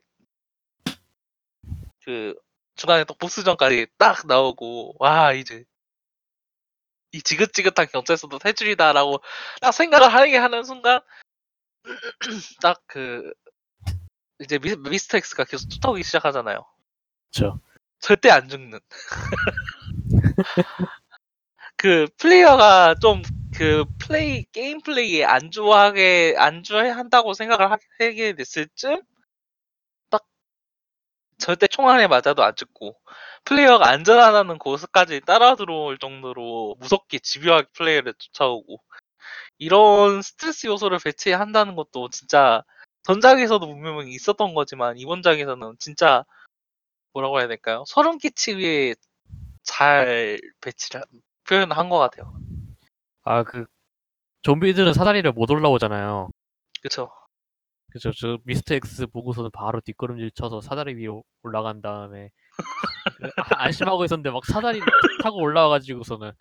[2.04, 2.34] 그
[2.76, 5.64] 중간에 또 보스전까지 딱 나오고 와 이제
[7.12, 9.20] 이 지긋지긋한 경찰서도 세 줄이다라고
[9.60, 11.00] 딱 생각을 하게 하는 순간
[12.62, 13.32] 딱 그
[14.40, 16.64] 이제 미, 미스터 엑스가 계속 쫓아오기 시작하잖아요.
[17.32, 17.60] 그쵸.
[18.00, 18.78] 절대 안 죽는.
[21.76, 23.22] 그 플레이어가 좀
[23.60, 29.02] 그 플레이 게임 플레이에 안주하게 안주한다고 생각을 하게 됐을 쯤
[30.10, 30.24] 딱
[31.38, 32.96] 절대 총알에 맞아도 안 죽고
[33.44, 38.78] 플레이어가 안전하다는 곳까지 따라 들어올 정도로 무섭게 집요하게 플레이어를 쫓아오고
[39.58, 42.62] 이런 스트레스 요소를 배치한다는 것도 진짜
[43.04, 46.24] 전작에서도 분명히 있었던 거지만 이번 작에서는 진짜
[47.12, 47.84] 뭐라고 해야 될까요?
[47.86, 48.94] 소름 끼치게
[49.64, 51.02] 잘 배치를
[51.48, 52.34] 표현한 것 같아요.
[53.24, 53.66] 아 그
[54.42, 56.30] 좀비들은 사다리를 못 올라오잖아요.
[56.82, 57.10] 그쵸?
[57.92, 58.12] 그쵸.
[58.12, 62.30] 저 미스터 X 보고서는 바로 뒷걸음질 쳐서 사다리 위로 올라간 다음에
[63.18, 64.80] 그 아- 안심하고 있었는데 막 사다리
[65.22, 66.32] 타고 올라와가지고서는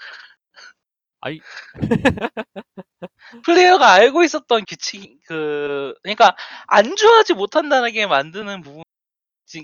[1.22, 1.40] 아이
[3.46, 6.36] 플레이어가 알고 있었던 규칙, 그, 그러니까
[6.68, 8.84] 안주하지 못한다는 게 만드는 부분,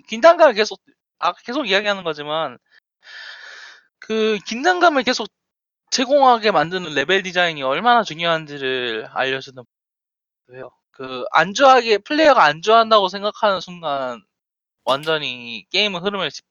[0.08, 0.82] 긴장감을 계속,
[1.20, 2.58] 아, 계속 이야기하는 거지만,
[4.00, 5.28] 그 긴장감을 계속
[5.92, 9.64] 제공하게 만드는 레벨 디자인이 얼마나 중요한지를 알려주는
[10.50, 10.72] 거예요.
[10.92, 14.22] 그 안주하게 플레이어가 안주한다고 생각하는 순간
[14.86, 16.42] 완전히 게임의 흐름을 지-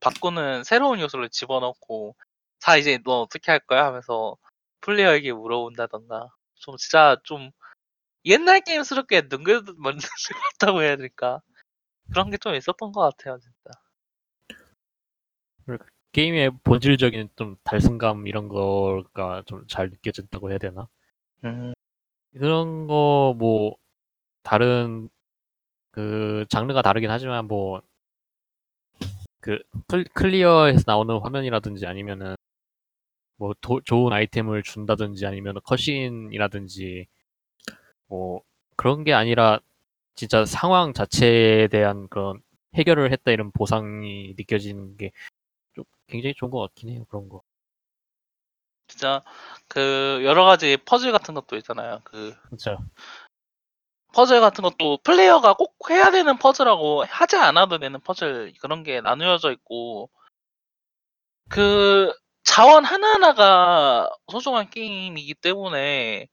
[0.00, 2.16] 바꾸는 새로운 요소를 집어넣고
[2.60, 3.86] 자 이제 너 어떻게 할 거야?
[3.86, 4.36] 하면서
[4.82, 6.28] 플레이어에게 물어본다던가.
[6.56, 7.50] 좀 진짜 좀
[8.26, 11.40] 옛날 게임스럽게 능글능글 만든 것 같다고 해야 될까
[12.10, 13.70] 그런 게 좀 있었던 것 같아요 진짜
[16.12, 20.88] 게임의 본질적인 좀 달성감 이런 거가 좀 잘 느껴진다고 해야 되나?
[22.32, 23.76] 그런 거 뭐
[24.44, 25.08] 다른
[25.92, 27.82] 그 장르가 다르긴 하지만 뭐
[29.40, 29.58] 그
[30.14, 32.34] 클리어에서 나오는 화면이라든지 아니면은
[33.36, 37.06] 뭐 도- 좋은 아이템을 준다든지 아니면 컷신이라든지
[38.06, 38.42] 뭐
[38.76, 39.60] 그런 게 아니라
[40.14, 42.40] 진짜 상황 자체에 대한 그런
[42.74, 45.10] 해결을 했다 이런 보상이 느껴지는 게
[45.74, 47.42] 좀 굉장히 좋은 것 같긴 해요 그런 거.
[48.88, 49.22] 진짜
[49.68, 52.78] 그 여러 가지 퍼즐 같은 것도 있잖아요 그 그렇죠.
[54.14, 59.52] 퍼즐 같은 것도 플레이어가 꼭 해야 되는 퍼즐하고 하지 않아도 되는 퍼즐 그런 게 나누어져
[59.52, 60.10] 있고
[61.48, 62.12] 그
[62.44, 66.28] 자원 하나하나가 소중한 게임이기 때문에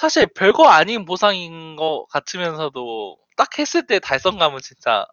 [0.00, 5.06] 사실 별거 아닌 보상인 것 같으면서도 딱 했을 때 달성감은 진짜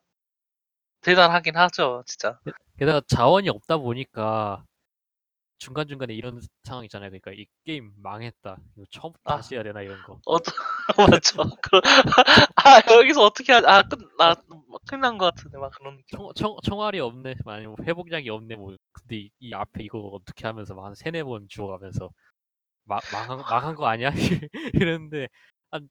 [1.01, 2.39] 대단하긴 하죠, 진짜.
[2.79, 4.63] 게다가 자원이 없다 보니까
[5.59, 7.09] 중간중간에 이런 상황 있잖아요.
[7.09, 8.57] 그러니까 이 게임 망했다.
[8.77, 9.37] 이거 처음부터 아.
[9.37, 10.19] 다시 해야 되나 이런 거.
[10.25, 10.37] 어,
[11.09, 11.43] 맞죠.
[11.61, 11.81] 그,
[12.55, 13.67] 아, 여기서 어떻게 하지?
[13.67, 14.35] 아, 끝, 나,
[14.87, 16.17] 큰일 난것 같은데, 막 그런 느낌.
[16.17, 17.35] 총, 총, 총알이 없네.
[17.45, 18.55] 아니면 회복약이 없네.
[18.55, 22.09] 뭐 근데 이, 이 앞에 이거 어떻게 하면서 막 한 세네 번 죽어가면서
[22.87, 24.11] 마, 망한, 망한 거 아니야?
[24.73, 25.27] 이랬는데
[25.71, 25.89] 한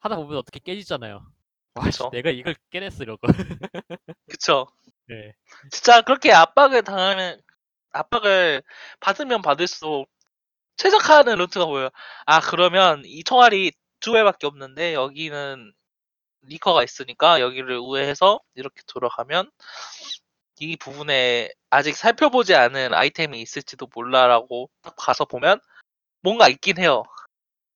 [0.00, 1.26] 하다 보면 어떻게 깨지잖아요.
[1.74, 2.10] 와, 씨, 그쵸.
[2.12, 3.20] 내가 이걸 깨냈어 이러고.
[4.30, 4.66] 그쵸.
[5.08, 5.32] 네.
[5.70, 7.40] 진짜 그렇게 압박을 당하면,
[7.92, 8.62] 압박을
[9.00, 10.08] 받으면 받을수록
[10.76, 11.90] 최적화하는 루트가 보여요.
[12.26, 15.72] 아, 그러면 이 총알이 두 배밖에 없는데, 여기는
[16.42, 19.50] 리커가 있으니까 여기를 우회해서 이렇게 돌아가면
[20.60, 25.60] 이 부분에 아직 살펴보지 않은 아이템이 있을지도 몰라라고 딱 가서 보면
[26.26, 27.04] 뭔가 있긴 해요.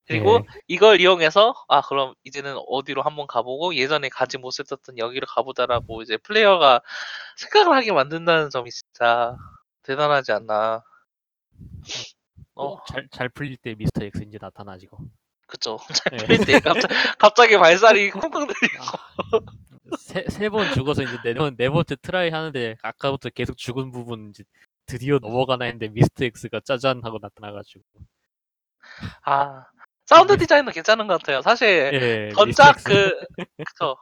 [0.09, 0.47] 그리고 네.
[0.69, 6.81] 이걸 이용해서 아 그럼 이제는 어디로 한번 가보고 예전에 가지 못했었던 여기를 가보자라고 이제 플레이어가
[7.39, 9.37] 생각을 하게 만든다는 점이 진짜
[9.85, 10.83] 대단하지 않나.
[12.55, 14.99] 어, 꼭 잘, 잘 풀릴 때 미스터 X 이제 나타나지고.
[15.47, 15.79] 그쵸.
[16.13, 16.17] 네.
[16.19, 18.85] 풀릴 때 갑자기, 갑자기 발소리 쿵쿵 들리고.
[19.99, 24.31] 세, 세 번 죽어서 이제 네, 번, 네 번째 try 하는데 아까부터 계속 죽은 부분
[24.31, 24.45] 이제
[24.87, 27.83] 드디어 넘어가나 했는데 미스터 X가 짜잔 하고 나타나가지고.
[29.25, 29.65] 아
[30.07, 31.43] 사운드 디자인도 괜찮은 것 같아요.
[31.43, 32.77] 사실 예, 전작.
[32.85, 33.13] 그
[33.65, 33.97] 그쵸.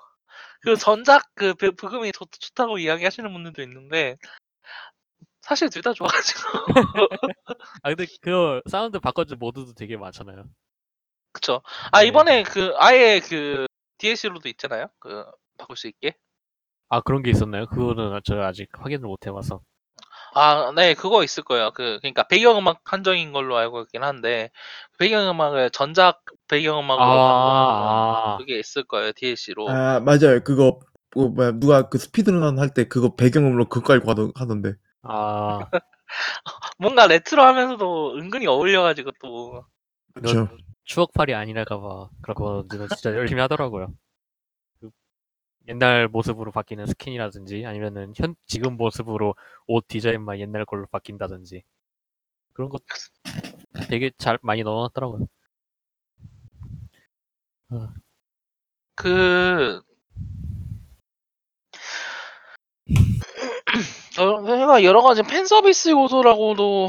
[0.62, 4.16] 그 전작 그 부- 부금이 좋, 좋다고 이야기하시는 분들도 있는데
[5.42, 6.40] 사실 둘 다 좋아가지고
[7.82, 10.44] 아 근데 그 사운드 바꿔준 모드도 되게 많잖아요.
[11.32, 11.62] 그쵸.
[11.92, 12.08] 아 네.
[12.08, 13.66] 이번에 그 아예 그
[13.98, 14.88] DLC로도 있잖아요.
[14.98, 15.24] 그
[15.56, 16.14] 바꿀 수 있게.
[16.88, 17.66] 아 그런 게 있었나요?
[17.66, 19.61] 그거는 저 아직 확인을 못 해봐서.
[20.34, 21.70] 아, 네, 그거 있을 거예요.
[21.72, 24.50] 그, 그러니까 배경음악 한정인 걸로 알고 있긴 한데
[24.98, 28.36] 배경음악을 전작 배경음악으로 바꾸는 아, 아.
[28.38, 29.12] 그게 있을 거예요.
[29.12, 29.68] DLC로.
[29.68, 30.42] 아 맞아요.
[30.44, 30.80] 그거
[31.14, 34.74] 뭐 뭐야 누가 그 스피드런 할 때 그거 배경음으로 그거 깔고 하던, 하던데.
[35.02, 35.58] 아,
[36.78, 39.64] 뭔가 레트로하면서도 은근히 어울려가지고 또
[40.14, 40.48] 그렇죠.
[40.84, 43.92] 추억팔이 아니랄까봐 그런 거 진짜 열심히 하더라고요.
[45.68, 49.35] 그 옛날 모습으로 바뀌는 스킨이라든지 아니면은 현 지금 모습으로
[49.66, 51.62] 옷 디자인만 옛날 걸로 바뀐다든지
[52.54, 52.78] 그런 거
[53.88, 55.26] 되게 잘 많이 넣어놨더라고요.
[58.94, 59.83] 그
[64.18, 66.88] 어, 해가 여러 가지 팬 서비스 요소라고도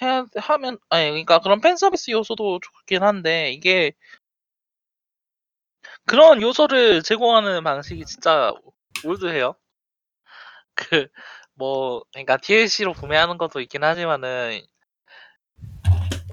[0.00, 3.92] 해야 하면 아니 그러니까 그런 팬 서비스 요소도 좋긴 한데 이게
[6.08, 8.52] 그런 요소를 제공하는 방식이 진짜
[9.04, 9.54] 올드해요.
[10.74, 11.08] 그
[11.58, 14.62] 뭐 그러니까 DLC로 구매하는 것도 있긴 하지만은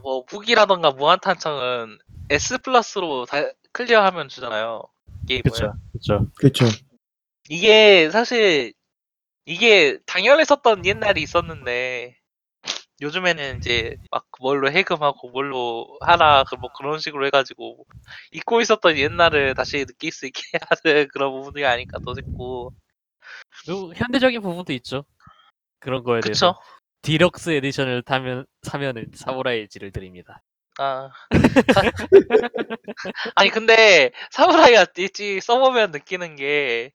[0.02, 1.98] 뭐 무기라던가 무한탄창은
[2.30, 3.38] S 플러스로 다
[3.72, 4.84] 클리어하면 주잖아요.
[5.28, 5.44] 게임을.
[5.44, 6.28] 그쵸, 그쵸.
[6.36, 6.66] 그렇죠.
[7.50, 8.74] 이게 사실
[9.46, 12.18] 이게 당연했었던 옛날이 있었는데
[13.02, 17.86] 요즘에는 이제 막 뭘로 해금하고 뭘로 하라 그뭐 그런 식으로 해가지고
[18.32, 20.42] 잊고 있었던 옛날을 다시 느낄 수 있게
[20.84, 22.74] 하는 그런 부분이 아닐까 또 싶고
[23.66, 25.06] 그리고 현대적인 부분도 있죠.
[25.80, 26.54] 그런 거에 대해서.
[26.54, 26.62] 그쵸?
[27.02, 30.42] deluxe edition을 타면 사면은 사무라이 엣지를 드립니다.
[30.78, 31.10] 아
[33.36, 36.92] 아니 근데 사무라이 엣지 써보면 느끼는 게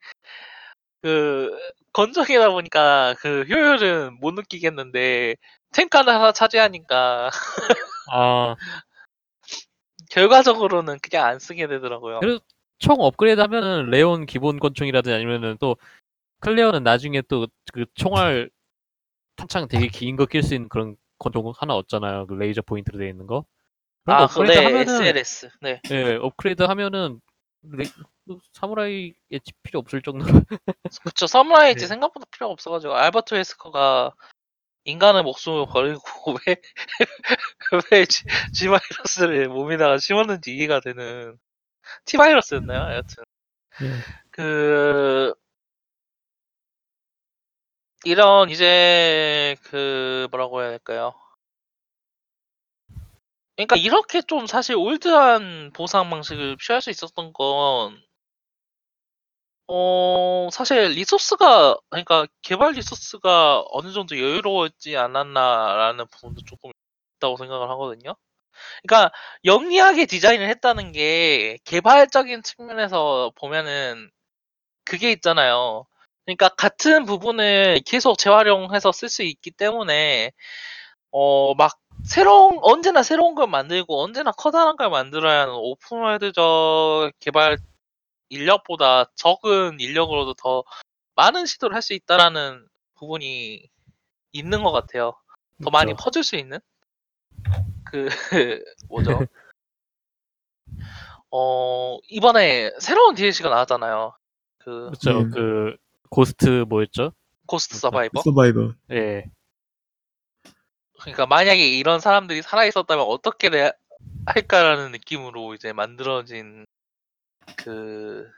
[1.03, 1.57] 그
[1.93, 5.37] 권총이다 보니까 그 효율은 못 느끼겠는데
[5.73, 7.31] 템칸을 하나 차지하니까
[8.13, 8.57] 아,
[10.11, 12.21] 결과적으로는 그냥 안 쓰게 되더라고요.
[12.21, 12.41] 그래도
[12.79, 15.77] 총 업그레이드 하면은 레온 기본 권총이라든지 아니면은 또
[16.41, 18.51] 클레어는 나중에 또 그 총알
[19.37, 22.27] 탄창 되게 긴 거 낄 수 있는 그런 권총 하나 얻잖아요.
[22.27, 23.45] 그 레이저 포인트로 되어 있는 거.
[24.07, 25.51] 아, 업그레이드 네, 하면은 SLS.
[25.61, 25.81] 네.
[25.91, 27.21] 예, 업그레이드 하면은
[27.63, 27.85] 레,
[28.27, 30.41] 그 사무라이 엣지 필요 없을 정도로
[31.05, 31.27] 그쵸.
[31.27, 31.87] 사무라이 엣지 네.
[31.87, 34.13] 생각보다 필요가 없어가지고, 알버트 웨스커가
[34.85, 36.01] 인간의 목숨을 걸고
[36.47, 36.57] 왜,
[37.93, 38.25] 왜 G,
[38.55, 41.39] G바이러스를 몸에다가 심었는지 이해가 되는,
[42.07, 42.97] T바이러스였나요?
[42.97, 43.25] 여튼.
[44.31, 45.35] 그,
[48.05, 51.15] 이런, 이제, 그, 뭐라고 해야 될까요?
[53.57, 58.03] 그러니까 이렇게 좀 사실 올드한 보상 방식을 취할 수 있었던 건,
[59.73, 66.73] 어, 사실 리소스가, 그러니까 개발 리소스가 어느 정도 여유로웠지 않았나라는 부분도 조금
[67.19, 68.17] 있다고 생각을 하거든요.
[68.83, 69.13] 그러니까
[69.45, 74.11] 영리하게 디자인을 했다는 게 개발적인 측면에서 보면은
[74.85, 75.87] 그게 있잖아요.
[76.27, 80.33] 그러니까 같은 부분을 계속 재활용해서 쓸 수 있기 때문에
[81.13, 87.59] 어, 막, 새로운, 언제나 새로운 걸 만들고, 언제나 커다란 걸 만들어야 하는 오픈월드적 개발
[88.31, 90.65] 인력보다 적은 인력으로도 더
[91.17, 93.69] 많은 시도를 할 수 있다라는 부분이
[94.33, 95.15] 있는 것 같아요.
[95.63, 96.05] 더 많이 그쵸.
[96.05, 96.59] 퍼질 수 있는?
[97.85, 98.09] 그,
[98.89, 99.21] 뭐죠?
[101.31, 104.15] 어, 이번에 새로운 DLC가 나왔잖아요.
[104.59, 105.23] 그, 그쵸.
[105.25, 105.31] 네.
[105.31, 105.77] 그
[106.11, 107.13] ghost 뭐였죠?
[107.47, 107.77] Ghost.
[107.79, 108.23] Survivor?
[108.23, 108.75] Survivor.
[108.93, 109.25] 예.
[111.01, 113.73] 그러니까 만약에 이런 사람들이 살아 있었다면 어떻게 내-
[114.27, 116.67] 할까라는 느낌으로 이제 만들어진
[117.57, 118.31] 그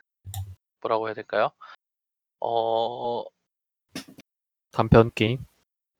[0.81, 1.51] 뭐라고 해야 될까요?
[2.41, 3.25] 어
[4.73, 5.45] 단편 게임.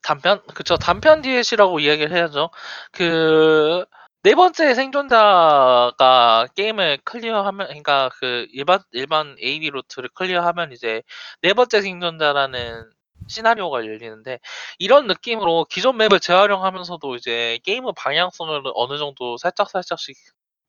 [0.03, 2.51] 단편 그쵸 단편 DLC라고 이야기를 해야죠.
[2.93, 3.87] 그
[4.25, 11.03] 네 번째 생존자가 게임을 clear하면 그러니까 그 일반 일반 AB 루트를 clear하면 이제
[11.41, 12.89] 네 번째 생존자라는
[13.27, 14.39] 시나리오가 열리는데
[14.79, 20.17] 이런 느낌으로 기존 맵을 재활용하면서도 이제 게임의 방향성을 어느 정도 살짝 살짝씩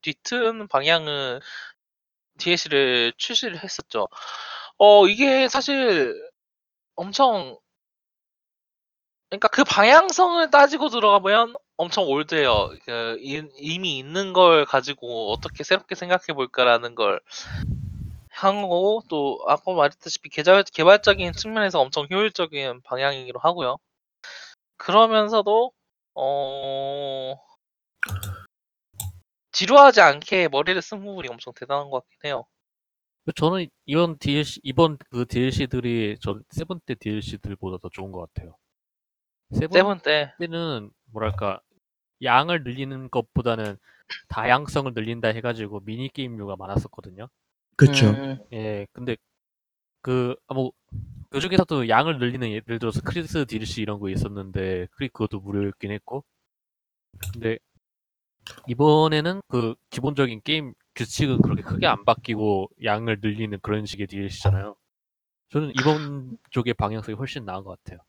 [0.02, 1.39] 뒤트는 방향은
[2.38, 4.07] DLC를 출시를 했었죠.
[4.77, 6.15] 어 이게 사실
[6.95, 7.57] 엄청
[9.29, 12.69] 그러니까 그 방향성을 따지고 들어가보면 엄청 올드해요.
[12.86, 17.19] 그 이- 이미 있는 걸 가지고 어떻게 새롭게 생각해 볼까라는 걸
[18.31, 23.77] 하고 또 아까 말했다시피 개발, 개발적인 측면에서 엄청 효율적인 방향이기도 하고요.
[24.77, 25.71] 그러면서도
[26.15, 27.36] 어
[29.54, 32.45] 지루하지 않게 머리를 쓴 부분이 엄청 대단한 것 같긴 해요.
[33.36, 38.58] 저는 이번 DLC 이번 그 DLC들이 전 Seven 때 DLC들보다 더 좋은 것 같아요.
[39.51, 41.62] Seven Seven 때 때는 뭐랄까
[42.22, 43.78] 양을 늘리는 것보다는
[44.28, 47.30] 다양성을 늘린다 해가지고 미니 게임류가 많았었거든요.
[47.76, 48.10] 그쵸.
[48.10, 49.16] 음, 예, 근데
[50.01, 50.72] 그, 아, 뭐,
[51.30, 56.24] 그 중에서도 양을 늘리는 예를 들어서 크리스 DLC 이런 거 있었는데, 그 그것도 무료였긴 했고.
[57.34, 57.58] 근데
[58.68, 64.76] 이번에는 그 기본적인 게임 규칙은 그렇게 크게 안 바뀌고 양을 늘리는 그런 식의 DLC잖아요.
[65.50, 68.00] 저는 이번 쪽의 방향성이 훨씬 나은 것 같아요.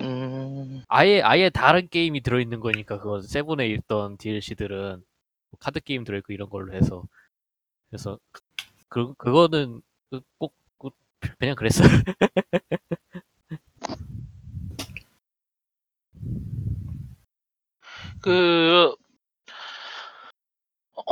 [0.00, 5.02] 음, 아예 아예 다른 게임이 들어있는 거니까 그건 Seven에 있던 DLC들은
[5.58, 7.04] 카드 게임 들어있고 이런 걸로 해서
[7.90, 8.18] 그래서
[8.88, 10.96] 그 그거는 그 꼭, 꼭
[11.38, 11.88] 그냥 그랬어요.
[18.22, 18.94] 그,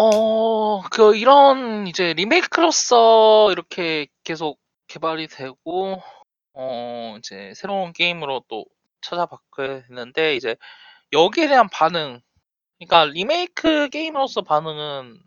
[0.01, 6.01] 어, 그, 이런, 이제, 리메이크로서 이렇게 계속 개발이 되고,
[6.53, 8.65] 어, 이제, 새로운 게임으로 또
[9.01, 10.55] 찾아봤게 됐는데, 이제,
[11.13, 12.21] 여기에 대한 반응,
[12.79, 15.21] 그러니까, 리메이크 게임으로서 반응은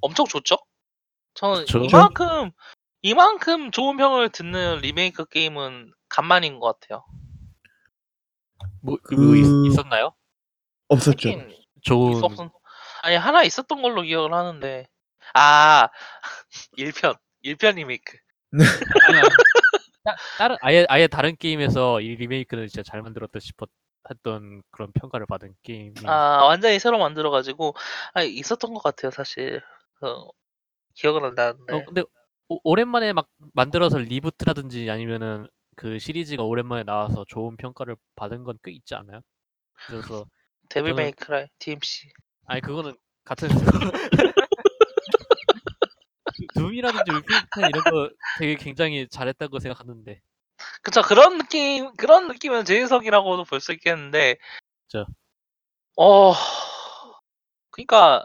[0.00, 0.56] 엄청 좋죠?
[1.34, 1.80] 저는 그쵸.
[1.80, 2.52] 이만큼,
[3.02, 7.04] 이만큼 좋은 평을 듣는 리메이크 게임은 간만인 것 같아요.
[8.80, 10.14] 뭐 그- 그거 있, 있었나요?
[10.86, 11.30] 없었죠.
[11.82, 12.30] 좋은 있었,
[13.04, 14.86] 아니, 하나 있었던 걸로 기억을 하는데,
[15.34, 15.88] 아,
[16.78, 18.16] 1편, 1편 리메이크.
[19.08, 19.28] 아니, 아니.
[20.04, 23.68] 따- 다른 아예 아예 다른 게임에서 이 리메이크는 진짜 잘 만들었다 싶었
[24.10, 27.74] 했던 그런 평가를 받은 게임이 아, 완전히 새로 만들어가지고,
[28.14, 29.62] 아, 있었던 것 같아요, 사실.
[30.02, 30.28] 어,
[30.94, 31.74] 기억은 안 나는데.
[31.74, 32.02] 어, 근데
[32.48, 35.46] 오, 오랜만에 막 만들어서 reboot라든지 아니면은
[35.76, 39.20] 그 시리즈가 오랜만에 나와서 좋은 평가를 받은 건 꽤 있지 않아요?
[39.86, 40.24] 그래서
[40.70, 42.08] 데빌 저는- 메이크라이, DMC.
[42.46, 43.48] 아니 그거는 같은
[46.54, 50.20] 둠이라든지 울펜 이런 거 되게 굉장히 잘했다고 생각하는데
[50.82, 54.36] 그쵸, 그런 느낌, 그런 느낌은 재해석이라고도 볼 수 있겠는데.
[54.86, 55.06] 그쵸.
[55.96, 56.32] 어,
[57.70, 58.24] 그니까,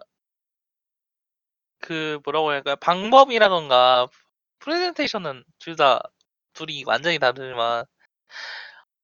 [1.80, 2.76] 그, 뭐라고 해야 할까요?
[2.78, 4.08] 방법이라던가,
[4.60, 6.02] 프레젠테이션은 둘 다,
[6.54, 7.86] 둘이 완전히 다르지만,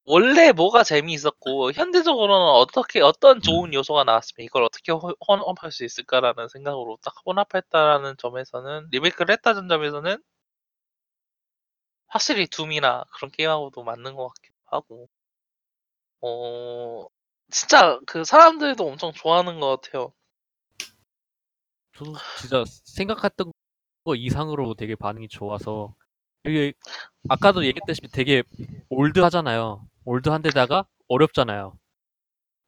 [0.06, 6.48] 원래 뭐가 재미있었고, 현대적으로는 어떻게, 어떤 좋은 요소가 나왔으면 이걸 어떻게 호- 혼합할 수 있을까라는
[6.50, 10.18] 생각으로 딱 혼합했다라는 점에서는, 리메이크를 했다는 점에서는,
[12.08, 15.08] 확실히 둠이나 그런 게임하고도 맞는 것 같기도 하고,
[16.22, 17.08] 어,
[17.52, 20.14] 진짜 그 사람들도 엄청 좋아하는 것 같아요.
[21.98, 23.52] 저도 진짜 생각했던
[24.06, 25.96] 거 이상으로 되게 반응이 좋아서
[26.46, 26.74] 이게
[27.30, 28.44] 아까도 얘기했다시피 되게
[28.90, 29.88] 올드하잖아요.
[30.06, 31.78] 올드한데다가 어렵잖아요.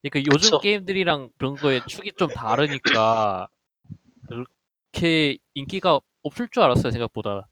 [0.02, 0.60] 그러니까 요즘 그쵸.
[0.60, 3.48] 게임들이랑 그런 거에 축이 좀 다르니까
[4.28, 7.48] 그렇게 인기가 없을 줄 알았어요 생각보다.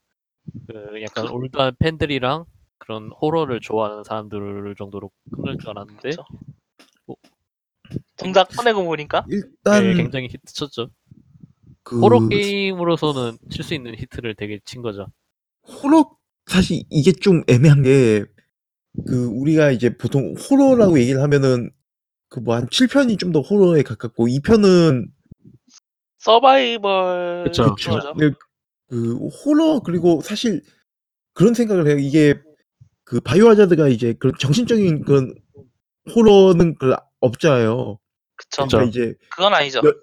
[0.67, 2.45] 그 약간 올드한 팬들이랑
[2.77, 6.23] 그런 호러를 좋아하는 사람들 정도로 끝날 줄 알았는데 그쵸.
[7.05, 7.15] 뭐-
[8.15, 10.89] 정작 꺼내고 보니까 일단 네, 굉장히 히트 쳤죠.
[11.83, 15.07] 그 호러 게임으로서는 칠 수 있는 히트를 되게 친 거죠.
[15.67, 16.15] 호러
[16.45, 18.23] 사실 이게 좀 애매한 게
[19.07, 21.71] 그 우리가 이제 보통 호러라고 얘기를 하면은
[22.29, 25.07] 그 뭐 한 7편이 좀 더 호러에 가깝고 2편은
[26.19, 27.75] 서바이벌 그쵸.
[27.75, 28.13] 그거죠.
[28.17, 28.31] 네,
[28.89, 30.61] 그 호러 그리고 사실
[31.33, 31.97] 그런 생각을 해요.
[31.99, 32.35] 이게
[33.03, 35.35] 그 Biohazard가 이제 그런 정신적인 그런
[36.15, 37.99] 호러는 그 없잖아요.
[38.37, 38.63] 그쵸.
[38.63, 38.77] 그쵸.
[38.77, 39.81] 그러니까 이제 그건 아니죠.
[39.85, 39.93] 여-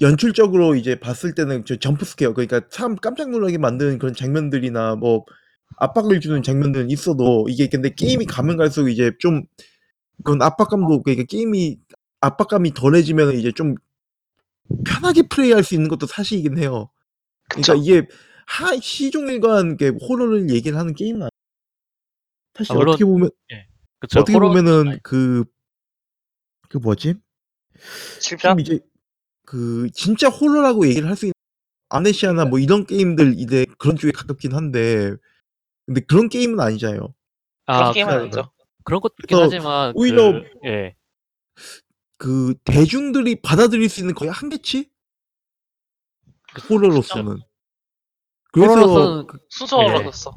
[0.00, 5.24] 연출적으로 이제 봤을 때는 저 jump scare 그러니까 참 깜짝 놀라게 만드는 그런 장면들이나 뭐
[5.76, 9.42] 압박을 주는 장면들은 있어도 이게 근데 게임이 가면 갈수록 이제 좀
[10.24, 11.78] 그런 압박감도 그러니까 게임이
[12.20, 13.74] 압박감이 덜해지면 이제 좀
[14.86, 16.90] 편하게 플레이할 수 있는 것도 사실이긴 해요.
[17.48, 17.72] 그쵸.
[17.74, 18.08] 그러니까 이게
[18.46, 21.30] 하 시종일관 이렇게 호러를 얘기를 하는 게임은 아니
[22.54, 23.30] 사실 아, 물론 어떻게 보면
[24.00, 24.20] 그쵸.
[24.20, 25.44] 어떻게 호러- 보면은 그그
[26.82, 27.14] 뭐지?
[28.20, 28.38] 7편?
[28.40, 28.80] 좀 이제
[29.44, 31.34] 그 진짜 호러라고 얘기를 할 수 있는
[31.90, 35.14] 아네시아나 뭐 이런 게임들 이제 그런 쪽에 가깝긴 한데
[35.86, 37.14] 근데 그런 게임은 아니잖아요.
[37.66, 38.22] 그런 아, 게임은 그래요.
[38.24, 38.50] 아니죠.
[38.84, 40.94] 그런 것도 있긴 그래서 하지만 오히려 그, 예.
[42.18, 44.90] 그 대중들이 받아들일 수 있는 거의 한계치?
[46.70, 47.38] 호러로서는.
[48.52, 50.36] 그래서 호러로서는 그- 순서로서.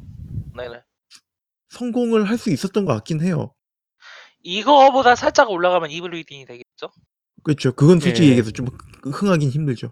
[0.56, 0.82] 네네.
[1.70, 3.54] 성공을 할 수 있었던 것 같긴 해요.
[4.42, 6.90] 이거보다 살짝 올라가면 Evil Within이 되겠죠?
[7.44, 7.74] 그렇죠.
[7.74, 8.32] 그건 솔직히 예.
[8.32, 8.68] 얘기해서 좀
[9.04, 9.92] 흥하긴 힘들죠.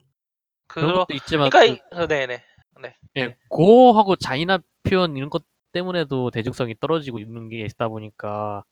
[0.68, 2.44] 그런 그러, 것도 있지만 그러니까, 이- 어, 네네.
[2.76, 8.64] 그, 예, 고하고 잔인한 표현 이런 것 때문에도 대중성이 떨어지고 있는 게 있다 보니까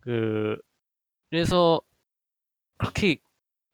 [0.00, 0.56] 그
[1.30, 1.80] 그래서
[2.78, 3.18] 그렇게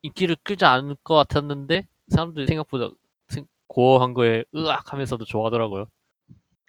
[0.02, 2.90] 인기를 끌지 않을 것 같았는데 사람들이 생각보다
[3.28, 5.86] 생- 고어한 거에 으악 하면서도 좋아하더라고요.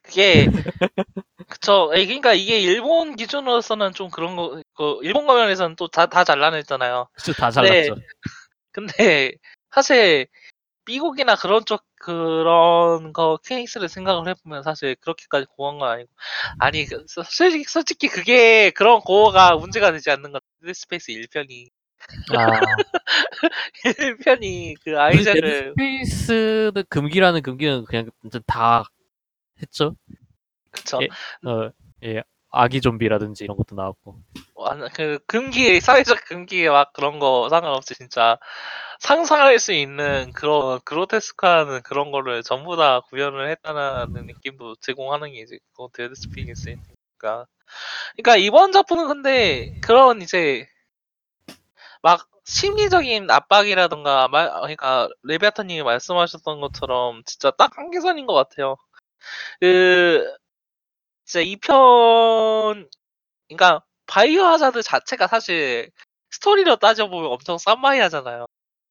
[0.04, 0.46] 그게,
[1.48, 1.88] 그쵸.
[1.90, 7.08] 그러니까 이게 일본 기준으로서는 좀 그런 거, 그 일본 가면에서는 또 다, 다 잘라냈잖아요.
[7.18, 7.84] 진짜 다 네.
[7.84, 8.02] 잘났죠.
[8.72, 9.34] 근데,
[9.72, 10.28] 사실,
[10.88, 16.10] 미국이나 그런 쪽, 그런 거 케이스를 생각을 해보면 사실 그렇게까지 gore한 건 아니고.
[16.60, 21.68] 아니, 그, 소- 솔직히, 솔직히 그게, 그런 고어가 문제가 되지 않는 건, Dead Space 1편이.
[22.38, 22.60] 아,
[23.84, 28.10] 1편이 그 아이작을, Space는 금기라는 금기는 그냥
[28.46, 28.86] 다
[29.62, 29.96] 했죠.
[30.72, 31.00] 그쵸.
[31.02, 31.08] 예.
[31.50, 31.72] 어,
[32.04, 34.22] 예, 아기 좀비라든지 이런 것도 나왔고.
[34.54, 38.38] 완- 그 금기 사회적 금기 막 그런 거 상관없이 진짜
[39.00, 45.60] 상상할 수 있는 그런 그로테스크한 그런 거를 전부 다 구현을 했다는 느낌도 제공하는 게 이제
[45.72, 47.46] 그건 Dead Space니까
[48.18, 50.68] 그러니까 이번 작품은 근데 그런 이제
[52.02, 58.78] 막 심리적인 압박이라던가 말 그러니까 레비아타님이 말씀하셨던 것처럼 진짜 딱 한계선인 것 같아요.
[59.62, 60.26] 그
[61.26, 62.90] 진짜 이 편
[63.50, 65.92] 그러니까 Biohazard 자체가 사실
[66.32, 68.48] 스토리로 따져보면 엄청 쌈마이 하잖아요.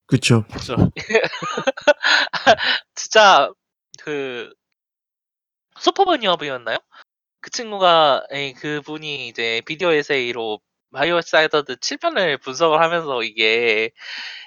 [0.06, 0.44] 그쵸.
[0.48, 0.76] 그렇죠.
[2.94, 3.50] 진짜
[4.00, 4.52] 그
[5.80, 6.78] Super Bunnyhop이었나요?
[7.42, 10.60] 그 친구가 에이, 그분이 이제 비디오 에세이로
[10.92, 13.90] Biohazard 7편을 분석을 하면서 이게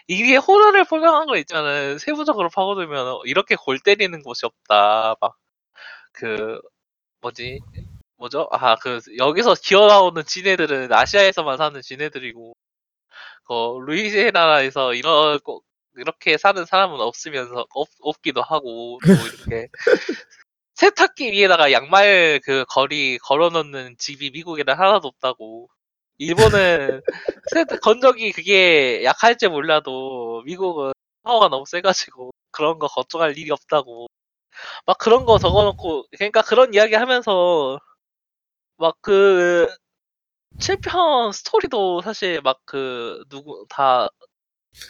[0.07, 1.97] 이게 호러를 포장한 거 있잖아요.
[1.99, 5.16] 세부적으로 파고들면 이렇게 골 때리는 것이 없다.
[5.22, 5.38] 막
[6.14, 6.62] 그
[7.22, 7.60] 뭐지
[8.18, 8.49] 뭐죠?
[8.51, 12.53] 아 그 여기서 기어 나오는 지네들은 아시아에서만 사는 지네들이고
[13.50, 15.62] 그 루이지애나에서 이런 거-
[15.97, 19.08] 이렇게 사는 사람은 없으면서 없, 없기도 하고 또
[19.58, 19.70] 이렇게.
[20.76, 25.70] 세탁기 위에다가 양말 그 거리 걸어놓는 집이 미국에는 하나도 없다고.
[26.20, 27.02] 일본은
[27.54, 30.93] 세탁 건조기 그게 약할지 몰라도 미국은
[31.24, 34.08] 파워가 너무 세가지고 그런 거 걱정할 일이 없다고.
[34.86, 37.80] 막 그런 거 적어놓고 그러니까 그런 이야기 하면서
[38.78, 39.68] 막 그
[40.58, 44.10] 7편 스토리도 사실 막 그 누구 다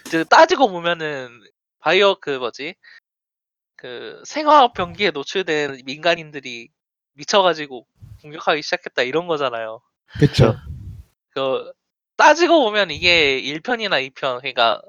[0.08, 1.42] 이제 따지고 보면은
[1.80, 2.76] 바이오 그 뭐지
[3.76, 6.70] 그 생화학 병기에 노출된 민간인들이
[7.14, 7.86] 미쳐가지고
[8.22, 9.82] 공격하기 시작했다 이런 거잖아요.
[10.20, 10.56] 그쵸.
[11.32, 11.72] 그
[12.18, 14.82] 따지고 보면 이게 1편이나 2편 그러니까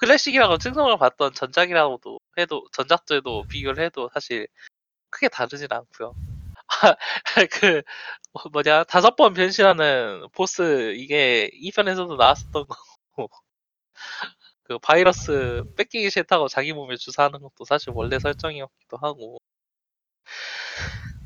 [0.00, 4.46] 클래식이라고称성을 받던 전작이라고도 해도 전작들도 비교를 해도 사실
[5.10, 6.14] 크게 다르진 않고요.
[7.52, 7.82] 그
[8.32, 12.76] 어, 뭐냐 다섯 번 변신하는 보스 이게 2편에서도 나왔었던 거고
[14.64, 19.38] 그 바이러스 뺏기기 싫다고 자기 몸에 주사하는 것도 사실 원래 설정이었기도 하고.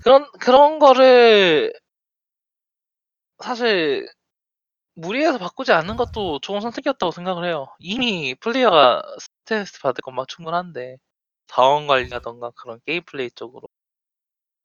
[0.03, 1.73] 그런 그런 거를
[3.39, 4.07] 사실
[4.95, 7.69] 무리해서 바꾸지 않는 것도 좋은 선택이었다고 생각을 해요.
[7.81, 10.97] 이미 플레이어가 스트레스 받을 것만 충분한데
[11.49, 13.69] 자원 관리라던가 그런 게임 플레이 쪽으로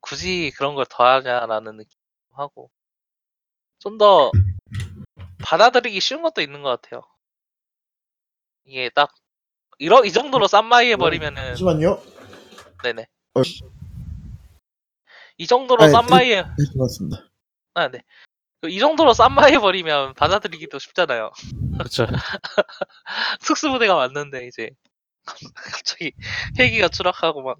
[0.06, 1.96] 굳이 그런 걸 더하냐라는 느낌도
[2.34, 2.70] 하고
[3.80, 4.32] 좀 더
[5.44, 7.02] 받아들이기 쉬운 것도 있는 것 같아요.
[8.66, 9.14] 이게 딱
[9.78, 12.02] 이러 이 정도로 쌈마이 해버리면은 잠시만요.
[12.84, 13.42] 네네 어,
[15.38, 17.30] 이 정도로 쌈마이 해 네, 고맙습니다.
[17.74, 18.02] 아, 네.
[18.62, 21.32] 그이 정도로 쌈마해버리면 받아들이기도 쉽잖아요.
[21.84, 22.06] 그쵸.
[23.42, 24.72] 특수부대가 왔는데 이제
[25.56, 26.14] 갑자기
[26.58, 27.60] 헬기가 추락하고 막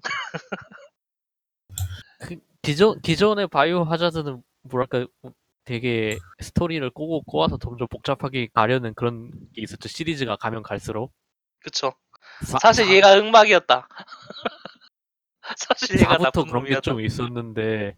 [2.62, 5.06] 기존 기존의 바이오 하자드는 뭐랄까
[5.64, 9.88] 되게 스토리를 꼬고 꼬아서 점점 복잡하게 가려는 그런 게 있었죠.
[9.88, 11.12] 시리즈가 가면 갈수록.
[11.60, 11.92] 그쵸.
[12.44, 13.88] 사- 사실 사- 얘가 흑막이었다.
[15.56, 16.80] 사실 얘가 4부터 나쁜 그런 게.
[16.80, 17.96] 좀 있었는데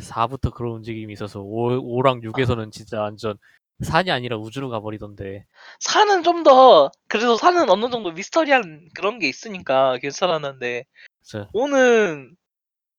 [0.00, 3.38] 4부터 그런 움직임이 있어서 5, 랑 6에서는 진짜 완전
[3.80, 5.46] 산이 아니라 우주로 가버리던데
[5.78, 10.84] 산은 좀 더 그래도 산은 어느 정도 미스터리한 그런 게 있으니까 괜찮았는데
[11.22, 12.30] 진짜 5는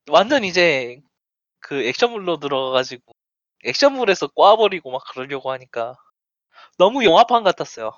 [0.10, 1.02] 완전 이제
[1.60, 3.14] 그 액션물로 들어가가지고
[3.66, 5.96] 액션물에서 꽈버리고 막 그러려고 하니까
[6.78, 7.92] 너무 영화판 같았어요.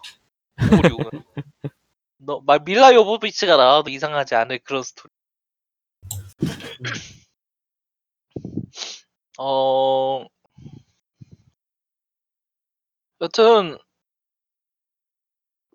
[0.57, 1.11] 5, 6은.
[2.17, 5.11] 너, 막 밀라 요보비치가 나와도 이상하지 않을 그런 스토리.
[9.39, 10.25] 어,
[13.21, 13.77] 여튼,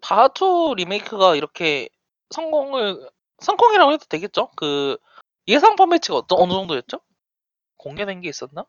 [0.02, 1.88] 바하투 리메이크가 이렇게
[2.30, 3.08] 성공을,
[3.40, 4.50] 성공이라고 해도 되겠죠?
[4.56, 4.98] 그,
[5.48, 7.00] 예상 판매치가 어떤, 어느 정도였죠?
[7.76, 8.64] 공개된 게 있었나?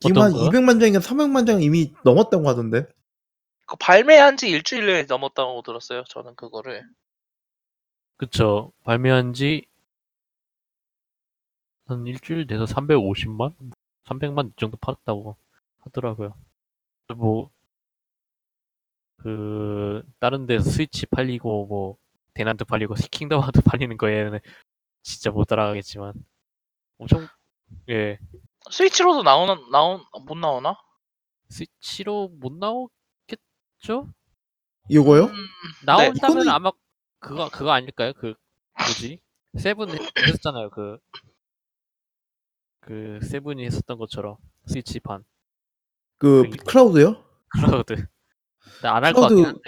[0.00, 0.50] 지금 한 어떤 거요?
[0.50, 2.86] 200만 장인가 300만 장 이미 넘었다고 하던데.
[3.66, 6.04] 그 발매한 지 일주일에 넘었다고 들었어요.
[6.04, 6.84] 저는 그거를.
[8.16, 9.66] 그쵸 발매한 지
[11.88, 13.54] 한 일주일 돼서 350만?
[14.04, 15.36] 300만 이 정도 팔았다고
[15.80, 16.34] 하더라고요.
[17.16, 17.50] 뭐,
[19.16, 21.96] 그, 다른 데서 스위치 팔리고, 뭐,
[22.34, 24.38] 대난도 팔리고, 킹덤 하드 팔리는 거에는
[25.08, 26.12] 진짜 못 따라가겠지만,
[26.98, 27.26] 엄청,
[27.88, 28.18] 예,
[28.70, 30.76] 스위치로도 나오나, 나온, 못 나오나?
[31.48, 34.12] 스위치로 못 나오겠죠?
[34.92, 35.24] 요거요?
[35.24, 35.32] 음,
[35.86, 36.70] 나온다면 이거는- 아마
[37.20, 38.12] 그거 그거 아닐까요?
[38.14, 38.34] 그
[38.78, 39.20] 뭐지?
[39.58, 39.88] 세븐
[40.26, 40.70] 했었잖아요.
[40.70, 40.98] 그
[42.80, 44.36] 그 세븐이 했었던 것처럼
[44.66, 45.24] 스위치판
[46.16, 47.22] 그 그- 클라우드요?
[47.50, 48.06] 클라우드.
[48.82, 49.60] 안할 것 같긴 클라우드- 한데.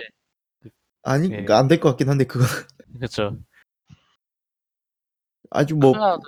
[1.02, 1.46] 아니 예.
[1.52, 2.44] 안될 것 같긴 한데 그거
[2.94, 3.36] 그렇죠.
[5.50, 6.22] 아주 뭐 클라우드.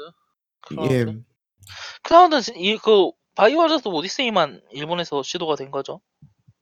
[0.62, 0.92] 클라우드.
[0.92, 1.06] 예.
[2.02, 6.00] 클라우드는 진- 이, 그, Biohazard Odyssey만 일본에서 시도가 된 거죠.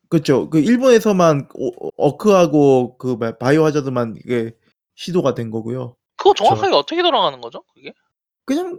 [0.09, 0.49] 그렇죠.
[0.51, 4.53] 그 일본에서만 오- 어크하고 그 바- Biohazard만 이게
[4.95, 5.97] 시도가 된 거고요.
[6.17, 7.65] 그거 정확하게 어떻게 돌아가는 거죠?
[7.75, 7.93] 그게?
[8.45, 8.79] 그냥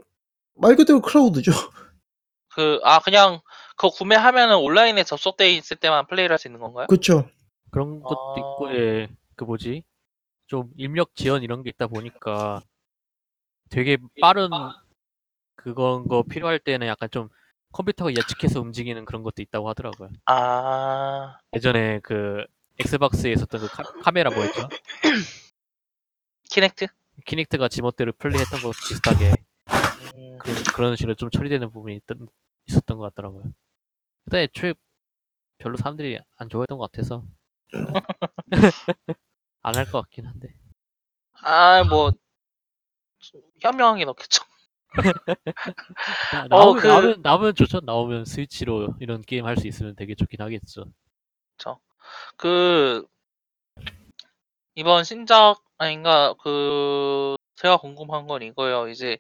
[0.56, 1.52] 말 그대로 클라우드죠.
[2.50, 3.40] 그, 아, 그냥,
[3.76, 6.88] 그거 구매하면은 온라인에 접속돼 있을 때만 플레이를 할 수 있는 건가요?
[6.88, 7.28] 그렇죠.
[7.72, 8.40] 그런 것도 아.
[8.40, 9.10] 있고 예.
[9.36, 9.84] 그 뭐지?
[10.48, 12.62] 좀 입력 지원 이런 게 있다 보니까
[13.72, 14.50] 되게 빠른
[15.56, 17.30] 그건 거 필요할 때는 약간 좀
[17.72, 20.10] 컴퓨터가 예측해서 움직이는 그런 것도 있다고 하더라고요.
[20.26, 22.46] 아, 예전에 그
[22.80, 23.68] 엑스박스에 있었던 그
[24.02, 24.68] 카, 메라 뭐였죠?
[26.50, 26.88] 키넥트?
[27.26, 29.34] 키닉트가 지멋대로 플레이했던 거 비슷하게
[30.16, 32.28] 음, 그런, 그런 식으로 좀 처리되는 부분이 있던,
[32.68, 33.44] 있었던 것 같더라고요.
[34.26, 34.74] 근데 애초에
[35.60, 37.24] 별로 사람들이 안 좋아했던 것 같아서
[39.64, 40.56] 안 할 것 같긴 한데
[41.44, 42.20] 아, 뭐, 좀
[43.62, 44.44] 현명하게 넣겠죠.
[46.30, 47.80] 나, 어, 나오면, 그- 나오면 나오면 좋죠.
[47.84, 50.86] 나오면 스위치로 이런 게임 할 수 있으면 되게 좋긴 하겠죠.
[52.38, 53.06] 그,
[54.76, 58.88] 이번 신작, 아닌가, 그, 제가 궁금한 건 이거예요.
[58.90, 59.18] 이제,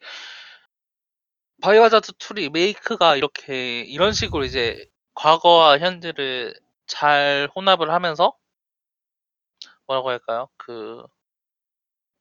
[1.62, 6.54] 바이오하자드 2 리메이크가 이렇게, 이런 식으로 이제, 과거와 현재를
[6.88, 8.34] 잘 혼합을 하면서,
[9.88, 10.50] 뭐라고 할까요?
[10.58, 11.04] 그,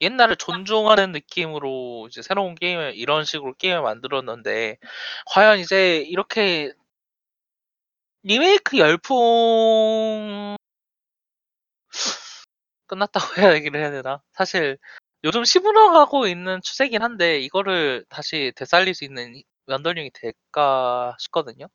[0.00, 4.78] 옛날을 존중하는 느낌으로 이제 새로운 게임을, 이런 식으로 게임을 만들었는데,
[5.26, 6.72] 과연 이제 이렇게,
[8.22, 10.56] 리메이크 열풍,
[12.86, 14.20] 끝났다고 해야 얘기를 해야 되나?
[14.32, 14.78] 사실
[15.24, 21.66] 요즘 시무룩하고 있는 추세긴 한데 이거를 다시 되살릴 수 있는 원동력이 될까 싶거든요.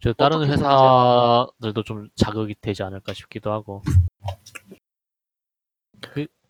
[0.00, 3.82] 저 다른 회사들도 좀 자극이 되지 않을까 싶기도 하고.
[6.00, 6.26] 그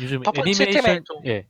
[0.00, 1.48] 요즘 파판 시스템에 애니메이션 좀- 예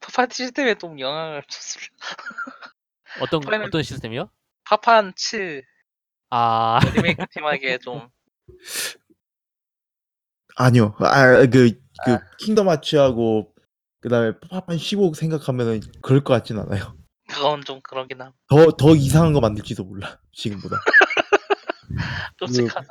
[0.00, 1.94] 파판 시스템에 좀 영향을 줬습니다.
[3.20, 4.30] 어떤 파이널- 어떤 시스템이요?
[4.64, 5.64] 파판 7
[6.30, 6.78] 아
[7.16, 8.08] 리메이크 팀에게 좀
[10.56, 10.94] 아니요.
[11.00, 11.70] 아, 그,
[12.04, 12.20] 그, 아.
[12.38, 13.52] 킹덤 하츠하고,
[14.00, 16.96] 그 다음에 파판 15 생각하면은 그럴 것 같진 않아요.
[17.28, 18.32] 그건 좀 그러긴 함.
[18.48, 20.18] 더, 더 이상한 거 만들지도 몰라.
[20.32, 20.76] 지금보다.
[22.38, 22.86] 끔찍하다.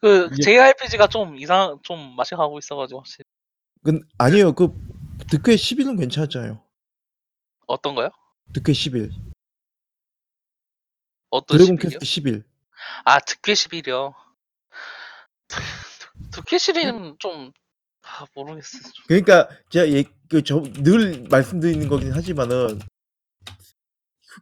[0.00, 3.24] 그 이게- JRPG가 좀 이상 좀 맛이 가고 있어가지고 확실히.
[3.82, 4.52] 근, 아니에요.
[4.54, 4.68] 그,
[5.30, 6.62] 득회 11은 괜찮잖아요.
[7.66, 8.10] 어떤 거요?
[8.52, 9.10] 득회 11.
[11.30, 11.82] 어떤 Dragon 11이요?
[11.90, 12.44] 퀘스트 11.
[13.04, 14.14] 아 드퀘 11이요.
[16.32, 17.52] 드퀘 11은 좀
[18.02, 18.82] 아, 모르겠어요.
[18.82, 19.04] 좀.
[19.08, 22.78] 그러니까, 제가 예, 그, 저, 늘 말씀드리는 거긴 하지만은,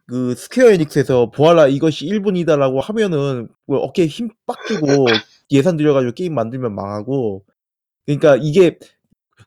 [0.07, 5.05] 그 Square Enix에서 보아라 이것이 일본이다라고 하면은 뭐 어깨에 힘 빡 주고
[5.53, 7.45] 예산 들여가지고 게임 만들면 망하고.
[8.07, 8.79] 그러니까 이게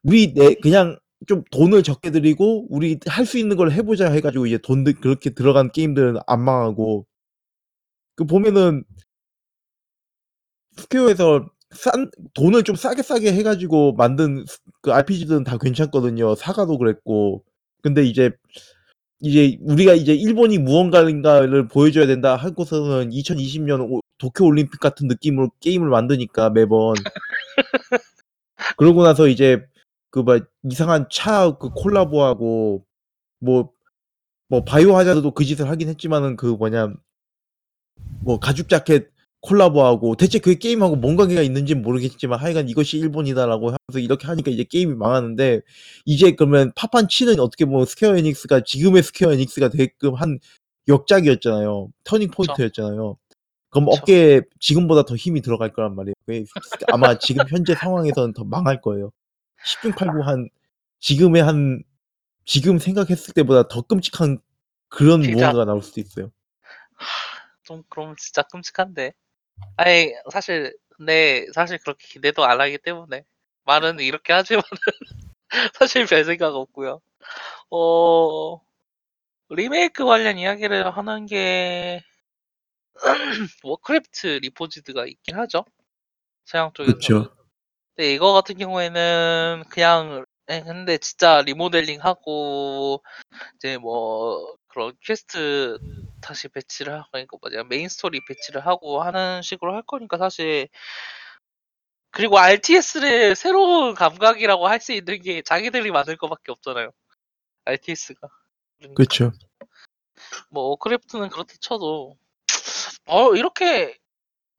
[0.05, 4.59] 우리 내 그냥 좀 돈을 적게 들이고 우리 할 수 있는 걸 해보자 해가지고 이제
[4.59, 7.07] 돈 들- 그렇게 들어간 게임들은 안 망하고.
[8.17, 8.85] 그 보면은
[10.77, 16.35] Square에서 싼 돈을 좀 싸게 싸게 해가지고 만든 스- 그 RPG들은 다 괜찮거든요.
[16.35, 17.45] 사가도 그랬고.
[17.83, 18.31] 근데 이제
[19.21, 25.89] 이제 우리가 이제 일본이 무언가를 보여줘야 된다 하고서는 2020년 오- 도쿄 올림픽 같은 느낌으로 게임을
[25.89, 26.95] 만드니까 매번
[28.77, 29.65] 그러고 나서 이제
[30.11, 32.85] 그 막 이상한 차 그 콜라보하고
[33.41, 33.73] 뭐
[34.49, 36.95] 뭐 바이오 하자드도 그 짓을 하긴 했지만은 그 뭐냐
[38.21, 39.11] 뭐 가죽 자켓
[39.41, 44.65] 콜라보하고 대체 그 게임하고 뭔 관계가 있는지는 모르겠지만 하여간 이것이 일본이다라고 하면서 이렇게 하니까 이제
[44.65, 45.63] 게임이 망하는데
[46.07, 50.39] 이제 그러면 파판 칠은 어떻게 보면 스퀘어 에닉스가 지금의 스퀘어 에닉스가 되게끔 한
[50.89, 51.89] 역작이었잖아요.
[52.05, 53.17] 터닝 포인트였잖아요.
[53.77, 54.01] 그럼 그쵸.
[54.01, 56.15] 어깨에 지금보다 더 힘이 들어갈 거란 말이에요.
[56.25, 56.47] 그게
[56.89, 59.13] 아마 지금 현재 상황에서는 더 망할 거예요.
[59.67, 60.49] 10중 8구 한
[61.01, 61.83] 지금의 한
[62.47, 64.39] 지금 생각했을 때보다 더 끔찍한
[64.89, 65.37] 그런 진짜.
[65.37, 66.33] 무언가가 나올 수도 있어요.
[67.65, 69.13] 좀 그럼 진짜 끔찍한데.
[69.77, 73.25] 아니 사실 근데 사실 그렇게 기대도 안 하기 때문에
[73.67, 74.65] 말은 이렇게 하지만은
[75.75, 77.03] 사실 별 생각 없고요.
[77.71, 78.59] 어
[79.51, 82.03] 리메이크 관련 이야기를 하는 게
[83.63, 85.65] 워크래프트 리포지드가 있긴 하죠.
[86.45, 86.95] 서양 쪽에서.
[86.95, 87.37] 그쵸.
[87.95, 93.03] 근데 이거 같은 경우에는 그냥 예, 근데 진짜 리모델링 하고
[93.57, 95.79] 이제 뭐 그런 퀘스트
[96.21, 100.69] 다시 배치를 하고 그러니까 뭐냐 메인 스토리 배치를 하고 하는 식으로 할 거니까 사실
[102.11, 106.91] 그리고 RTS를 새로운 감각이라고 할 수 있는 게 자기들이 만들 거밖에 없잖아요.
[107.65, 108.29] RTS가.
[108.95, 109.33] 그쵸.
[110.51, 112.17] 뭐 워크래프트는 그렇다 쳐도
[113.07, 113.97] 어 이렇게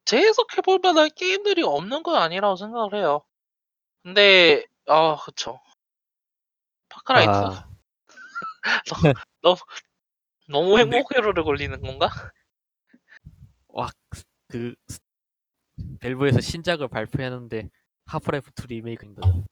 [0.05, 3.23] 재해석해 볼 만한 게임들이 없는 건 아니라고 생각을 해요.
[4.03, 5.59] 근데 아 그쵸.
[6.89, 7.67] 파크라이 아,
[10.47, 12.09] 너무 근데- 행복 회로를 돌리는 건가?
[14.49, 14.99] 그 스-
[15.99, 17.69] 밸브에서 신작을 발표했는데
[18.05, 19.43] 하프라이프 2 리메이크인 거죠.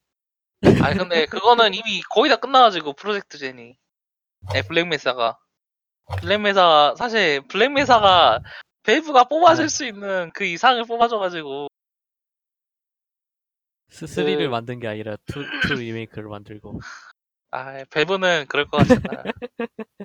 [0.82, 3.78] 아니 근데 그거는 이미 거의 다 끝나가지고 프로젝트 제니.
[4.54, 5.38] 네, 블랙메사가.
[6.22, 8.39] 블랙메사가 사실 블랙메사가
[8.86, 9.68] 밸브가 뽑아줄 아.
[9.68, 11.68] 수 있는 그 이상을 뽑아줘가지고
[13.90, 15.40] 스 3를 그- 만든 게 아니라 2,
[15.72, 16.80] 2 리메이크를 만들고
[17.52, 19.24] 아 밸브는 그럴 것 같지 않아요.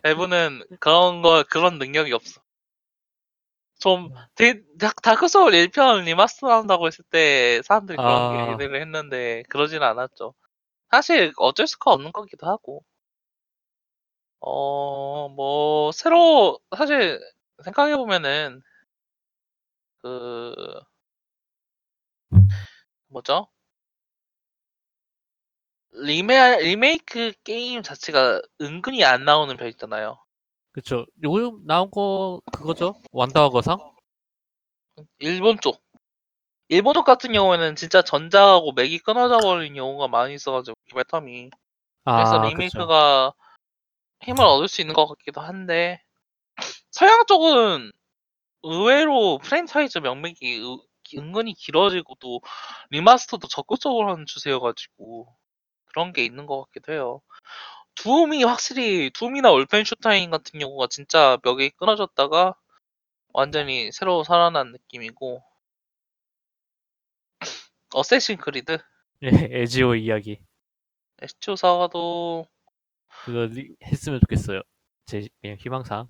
[0.03, 2.41] 밸브는 그런 거 그런 능력이 없어.
[3.81, 8.47] 좀 데- 다- 다크 소울 1편 remaster 한다고 했을 때 사람들이 그런 아.
[8.47, 10.35] 게 기대를 했는데 그러지는 않았죠.
[10.91, 12.85] 사실 어쩔 수가 없는 거기도 하고.
[14.41, 17.21] 어, 뭐 새로 사실
[17.65, 18.63] 생각해 보면은
[20.03, 20.55] 그
[23.09, 23.49] 뭐죠?
[25.93, 30.23] 리메 리메이크 게임 자체가 은근히 안 나오는 편 있잖아요.
[30.73, 33.79] 그쵸 요즘 나온 거 그거죠 완다와 거상
[35.19, 35.83] 일본 쪽.
[36.69, 41.51] 일본 쪽 같은 경우에는 진짜 전작하고 맥이 끊어져 버린 경우가 많이 있어가지고 개발 텀이.
[42.05, 43.33] 그래서 아 그쵸 리메이크가
[44.23, 46.03] 힘을 얻을 수 있는 것 같기도 한데
[46.91, 47.91] 서양 쪽은
[48.63, 50.79] 의외로 프랜차이즈 명맥이 의-
[51.19, 52.41] 은근히 길어지고 또
[52.91, 55.35] remaster도 적극적으로 하는 추세여 가지고
[55.87, 57.23] 그런 게 있는 것 같기도 해요.
[57.97, 62.55] 둠이 확실히 둠이나 울펜슈타인 같은 경우가 진짜 맥이 끊어졌다가
[63.35, 65.43] 완전히 새로 살아난 느낌이고
[67.95, 68.79] 어쌔신 크리드?
[69.23, 69.29] 예,
[69.63, 70.41] 에지오 이야기.
[71.23, 72.47] 에지오 사가도
[73.25, 74.63] 그거 리- 했으면 좋겠어요.
[75.07, 76.09] 제 그냥 희망사항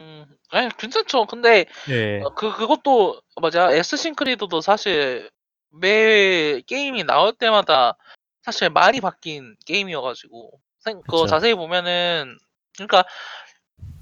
[0.00, 1.26] 음 아니 괜찮죠.
[1.26, 3.70] 근데 예 어, 그 그것도 맞아.
[3.70, 5.30] 어쌔신 크리드도 사실
[5.70, 7.96] 매 게임이 나올 때마다
[8.42, 11.26] 사실 많이 바뀐 게임이어가지고 생- 그거 그쵸.
[11.26, 12.38] 자세히 보면은
[12.74, 13.04] 그러니까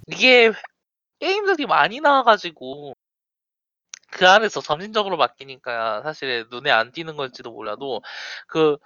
[0.06, 0.52] 이게
[1.18, 2.94] 게임들이 많이 나와가지고
[4.10, 8.00] 그 안에서 점진적으로 바뀌니까 사실 눈에 안 띄는 걸지도 몰라도
[8.46, 8.78] 그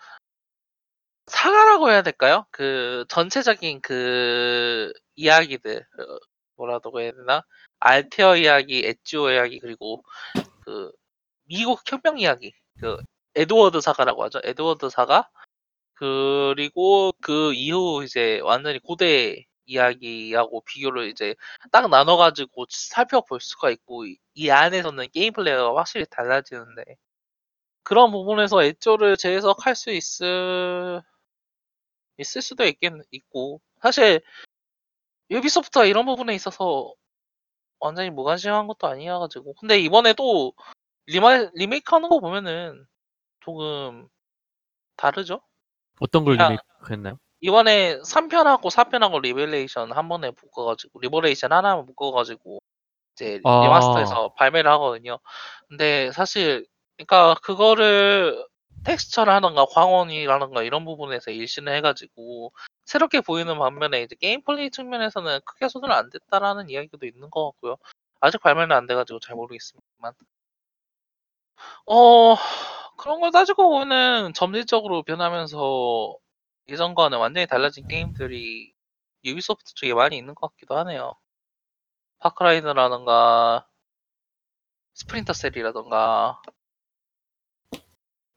[1.27, 2.47] 사과라고 해야 될까요?
[2.51, 6.19] 그 전체적인 그 이야기들 어,
[6.63, 7.43] 뭐라고 해야 되나?
[7.81, 10.03] 알테어 이야기, 엣지오 이야기 그리고
[10.65, 10.93] 그
[11.45, 12.97] 미국 혁명 이야기 그
[13.35, 14.41] 에드워드 사가라고 하죠.
[14.45, 15.29] 에드워드 사가
[15.95, 21.35] 그리고 그 이후 이제 완전히 고대 이야기하고 비교를 이제
[21.73, 26.85] 딱 나눠가지고 살펴볼 수가 있고 이- 이 안에서는 게임 플레이가 확실히 달라지는데
[27.85, 31.03] 그런 부분에서 엣조를 재해석할 수 있을
[32.19, 34.21] 있을 수도 있겠 있고 사실
[35.33, 36.93] 유비소프트가 이런 부분에 있어서
[37.81, 40.53] 완전히 무관심한 것도 아니어가지고 근데 이번에 또
[41.07, 42.87] 리마, 리메이크 하는 거 보면은
[43.41, 44.09] 조금
[44.97, 45.41] 다르죠?
[46.01, 46.45] 어떤 걸 야.
[46.45, 47.19] 리메이크 했나요?
[47.41, 52.61] 이번에 3편하고 4편하고 리버레이션 한 번에 묶어가지고 리버레이션 하나만 묶어가지고
[53.15, 53.63] 이제 아.
[53.63, 55.19] remaster해서 발매를 하거든요.
[55.69, 56.67] 근데 사실
[56.97, 58.47] 그러니까 그거를
[58.85, 62.53] texture라던가 광원이라던가 이런 부분에서 일신을 해가지고
[62.93, 67.77] 새롭게 보이는 반면에 이제 게임 플레이 측면에서는 크게 손을 안 댔다라는 이야기도 있는 것 같고요.
[68.21, 70.13] 아직 발매는 안 돼가지고 잘 모르겠습니다만.
[71.87, 72.37] 어
[72.99, 76.17] 그런 걸 따지고 보면은 점진적으로 변하면서
[76.69, 78.75] 예전과는 완전히 달라진 게임들이
[79.25, 81.15] 유비소프트 쪽에 많이 있는 것 같기도 하네요.
[82.19, 83.67] 파크라이라던가
[84.93, 86.43] 스플린터 셀이라던가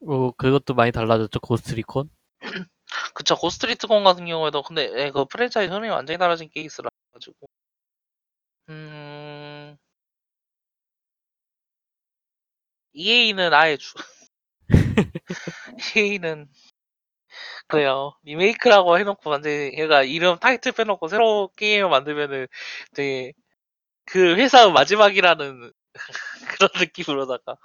[0.08, 1.42] 어, 그것도 많이 달라졌죠.
[1.42, 2.10] 고스트 리콘.
[3.14, 3.36] 그쵸.
[3.36, 7.48] 고스트 리콘 같은 경우에도 근데 예, 그 프랜차이즈 흐름이 완전히 달라진 케이스라 가지고.
[8.70, 9.78] 음.
[12.94, 13.94] EA는 아예 주
[15.98, 16.50] EA는
[17.68, 18.14] 그래요.
[18.24, 22.48] 리메이크라고 해놓고 완전히 얘가 이름 타이틀 빼놓고 새로 게임을 만들면은
[22.94, 23.34] 되게
[24.06, 25.72] 그 회사 마지막이라는
[26.60, 27.58] 그런 느낌으로다가.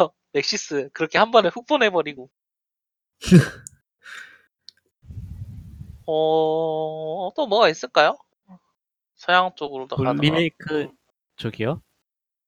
[0.00, 2.30] 어, 넥시스 그렇게 한 번에 훅 보내버리고
[6.08, 8.16] 어, 또 뭐가 있을까요?
[9.16, 10.14] 서양 쪽으로 더그 거.
[10.14, 10.88] 리메이크
[11.36, 11.82] 쪽이요?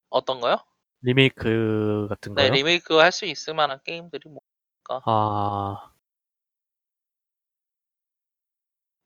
[0.08, 0.56] 어떤 거요?
[1.02, 2.54] 리메이크 같은 네, 거요?
[2.54, 4.40] 리메이크 할 수 있을 만한 게임들이 뭐
[5.04, 5.92] 아,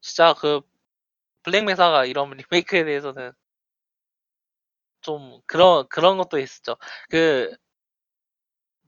[0.00, 0.60] 진짜 그
[1.44, 3.32] 블랙 메사가 이런 리메이크에 대해서는
[5.02, 6.76] 좀 그런 그런 것도 있었죠.
[7.10, 7.54] 그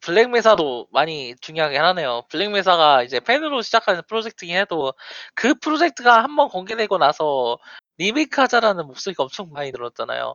[0.06, 2.22] 블랙메사도 많이 중요하게 하네요.
[2.30, 4.92] 블랙메사가 이제 팬으로 시작하는 프로젝트긴 해도
[5.34, 7.58] 그 프로젝트가 한번 공개되고 나서
[7.98, 10.34] 리메이크 하자라는 목소리가 엄청 많이 들었잖아요.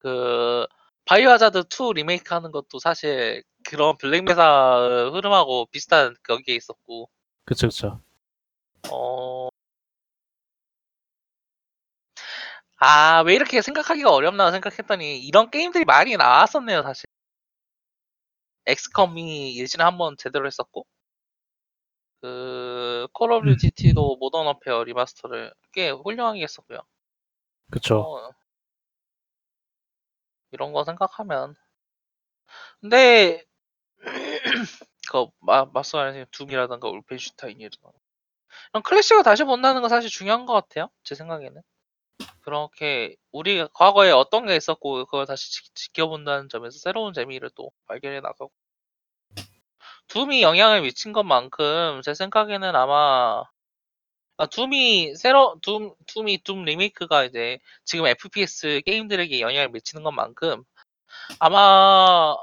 [0.00, 0.66] 그
[1.04, 7.08] 바이오 하자드 2 리메이크 하는 것도 사실 그런 블랙메사 흐름하고 비슷한 거기에 있었고
[7.44, 8.00] 그쵸, 그쵸.
[8.90, 9.48] 어...
[12.78, 17.04] 아, 왜 이렇게 생각하기가 어렵나 생각했더니 이런 게임들이 많이 나왔었네요, 사실.
[18.66, 20.86] 엑스컴이 예전에 한번 제대로 했었고,
[22.20, 26.78] 그, 콜 오브 듀티도 모던 워페어 remaster를 꽤 훌륭하게 했었고요.
[27.70, 27.98] 그쵸.
[28.00, 28.32] 어,
[30.52, 31.56] 이런 거 생각하면.
[32.80, 33.44] 근데,
[35.12, 37.98] 그, 마, 말씀하신 둠이라던가 울펜슈타인이라던가.
[38.72, 40.90] 이런 클래식을 다시 본다는 건 사실 중요한 것 같아요.
[41.04, 41.62] 제 생각에는.
[42.42, 48.20] 그렇게 우리 과거에 어떤 게 있었고 그걸 다시 지, 지켜본다는 점에서 새로운 재미를 또 발견해
[48.20, 48.52] 나가고
[50.08, 53.44] 둠이 영향을 미친 것만큼 제 생각에는 아마
[54.38, 60.64] 아, 둠이 새로 둠 둠이 둠 리메이크가 이제 지금 FPS 게임들에게 영향을 미치는 것만큼
[61.40, 62.36] 아마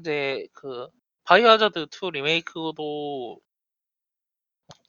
[0.00, 0.88] 이제 그
[1.24, 3.40] 바이오하자드 2 리메이크도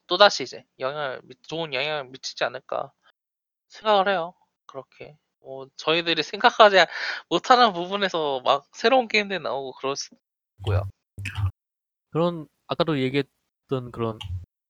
[0.08, 2.92] 또다시 이제 영향을 미- 좋은 영향을 미치지 않을까
[3.70, 4.34] 생각을 해요.
[4.66, 5.18] 그렇게.
[5.40, 6.78] 뭐 저희들이 생각하지
[7.30, 10.16] 못하는 부분에서 막 새로운 게임들이 나오고 그럴 수
[12.12, 14.18] 그런, 아까도 얘기했던 그런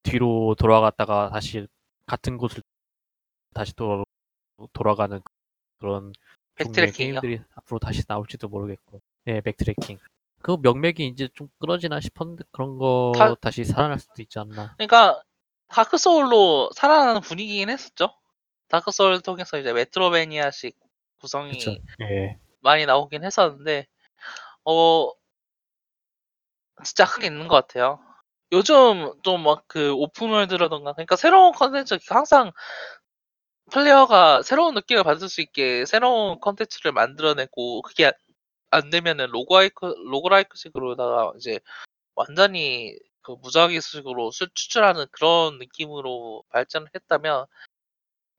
[0.02, 1.66] 뒤로 돌아갔다가 다시
[2.06, 2.62] 같은 곳을
[3.54, 4.04] 다시 또
[4.72, 5.20] 돌아가는
[5.78, 6.12] 그런
[6.56, 7.20] backtracking이요.
[7.20, 9.00] 게임들이 앞으로 다시 나올지도 모르겠고.
[9.24, 9.98] 네, backtracking.
[10.42, 14.74] 그 명맥이 이제 좀 끊어지나 싶었는데 그런 거 다- 다시 살아날 수도 있지 않나.
[14.76, 15.22] 그러니까
[15.68, 18.14] 다크 소울로 살아나는 분위기긴 했었죠.
[18.68, 20.76] 다크 소울 통해서 이제 Metroidvania식
[21.20, 21.76] 구성이 그쵸.
[22.02, 22.38] 예.
[22.60, 23.86] 많이 나오긴 했었는데
[24.64, 25.10] 어
[26.84, 28.00] 진짜 크게 있는 것 같아요.
[28.52, 32.52] 요즘 좀 막 그 open world라던가 그러니까 새로운 컨텐츠 항상
[33.72, 38.12] 플레이어가 새로운 느낌을 받을 수 있게 새로운 컨텐츠를 만들어내고 그게
[38.70, 41.58] 안 되면은 roguelike roguelike식으로다가 이제
[42.16, 47.46] 완전히 그 무작위식으로 수- 추출하는 그런 느낌으로 발전을 했다면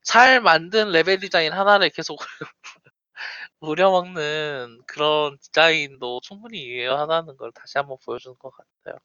[0.08, 2.18] 잘 만든 레벨 디자인 하나를 계속
[3.60, 9.00] 우려먹는 그런 디자인도 충분히 유효하다는 걸 다시 한번 보여주는 것 같아요.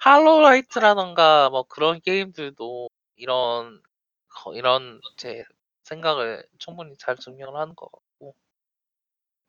[0.00, 3.82] 할로라이트라던가 뭐 그런 게임들도 이런
[4.28, 5.44] 거- 이런 제
[5.84, 8.36] 생각을 충분히 잘 증명을 하는 것 같고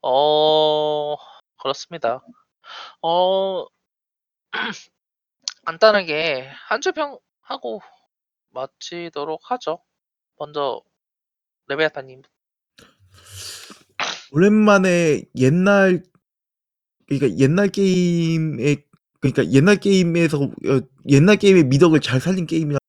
[0.02, 1.16] 어
[1.58, 2.22] 그렇습니다.
[3.04, 3.66] 어
[5.66, 7.82] 간단하게 한 주 평 하고
[8.50, 9.84] 마치도록 하죠.
[10.38, 10.82] 먼저
[11.68, 12.22] 레베아타님
[14.32, 16.04] 오랜만에 옛날
[17.08, 18.86] 그러니까 옛날 게임의
[19.20, 20.50] 그러니까 옛날 게임에서 어,
[21.10, 22.80] 옛날 게임의 미덕을 잘 살린 게임이라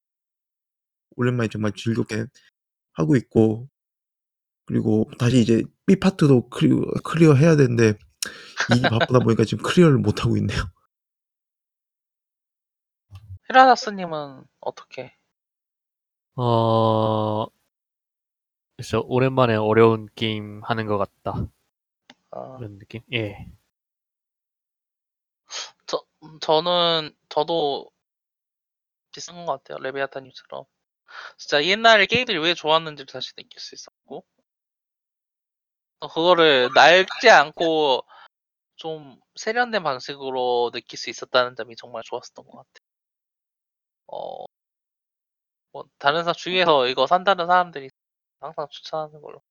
[1.16, 2.27] 오랜만에 정말 즐겁게
[2.93, 3.68] 하고 있고
[4.66, 7.95] 그리고 다시 이제 B 파트도 클리어, 클리어 해야 되는데
[8.70, 10.59] 일이 바쁘다 보니까 지금 클리어를 못 하고 있네요.
[13.49, 15.14] 히라나스님은 어떻게?
[16.35, 17.47] 어,
[18.77, 21.47] 그래서 오랜만에 어려운 게임 하는 것 같다.
[22.31, 23.01] 어, 그런 느낌?
[23.12, 23.51] 예.
[25.87, 26.05] 저
[26.41, 27.91] 저는 저도
[29.12, 29.83] 비슷한 것 같아요.
[29.83, 30.64] 레비아타님처럼
[31.39, 34.24] 진짜 옛날에 게임들이 왜 좋았는지를 다시 느낄 수 있었고
[36.01, 38.05] 어, 그거를 낡지 않고
[38.77, 42.87] 좀 세련된 방식으로 느낄 수 있었다는 점이 정말 좋았었던 것 같아요.
[44.09, 44.45] 어,
[45.72, 47.91] 뭐 다른 사람 주위에서 이거 산다는 사람들이
[48.47, 49.42] 항상 추천하는 걸로.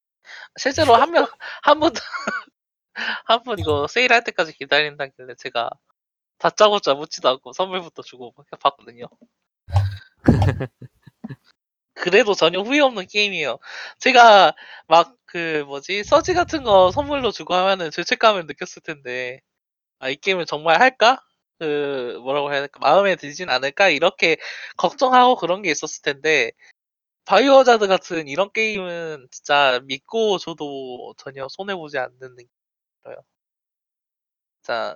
[0.58, 1.26] 실제로 한 명,
[1.64, 1.92] 한 분,
[3.26, 5.70] 한 분 이거 세일할 때까지 기다린다길래 제가
[6.40, 9.08] 다짜고짜 묻지도 않고 선물부터 주고 막 봤거든요.
[11.94, 13.58] 그래도 전혀 후회 없는 게임이에요.
[14.00, 14.54] 제가
[14.88, 19.42] 막 그 뭐지 서지 같은 거 선물로 주고 하면은 죄책감을 느꼈을 텐데
[20.00, 21.22] 아 이 게임을 정말 할까?
[21.60, 24.38] 그 뭐라고 해야 될까 마음에 들진 않을까 이렇게
[24.78, 26.52] 걱정하고 그런 게 있었을 텐데
[27.26, 33.24] 바이오하자드 같은 이런 게임은 진짜 믿고 줘도 전혀 손해 보지 않는 느낌이에요.
[34.64, 34.96] 자,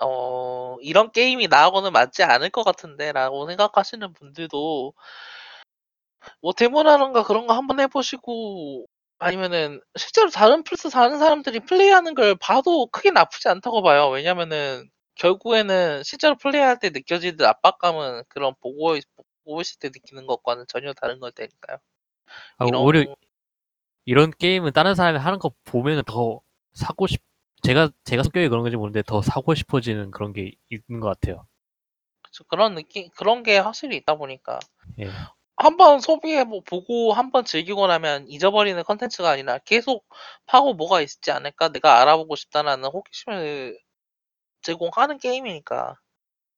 [0.00, 4.94] 어 이런 게임이 나하고는 맞지 않을 것 같은데 라고 생각하시는 분들도
[6.42, 8.86] 뭐 데모라던가 그런 거 한번 해보시고
[9.18, 14.08] 아니면은 실제로 다른 플스 사는 사람들이 플레이하는 걸 봐도 크게 나쁘지 않다고 봐요.
[14.10, 18.96] 왜냐면은 결국에는 실제로 플레이할 때 느껴지는 압박감은 그런 보고
[19.60, 21.78] 있을 때 느끼는 것과는 전혀 다른 걸 테니까요.
[22.58, 23.16] 아, 이런 오히려
[24.04, 26.40] 이런 게임은 다른 사람이 하는 거 보면은 더
[26.74, 27.22] 사고 싶,
[27.62, 31.46] 제가, 제가 성격이 그런 건지 모르는데 더 사고 싶어지는 그런 게 있는 것 같아요.
[32.22, 34.58] 그쵸, 그런 느낌 그런 게 확실히 있다 보니까
[35.00, 35.10] 예.
[35.56, 40.04] 한번 소비해 뭐 보고 한 번 즐기고 나면 잊어버리는 컨텐츠가 아니라 계속
[40.46, 43.78] 파고 뭐가 있지 않을까 내가 알아보고 싶다라는 호기심을
[44.62, 45.96] 제공하는 게임이니까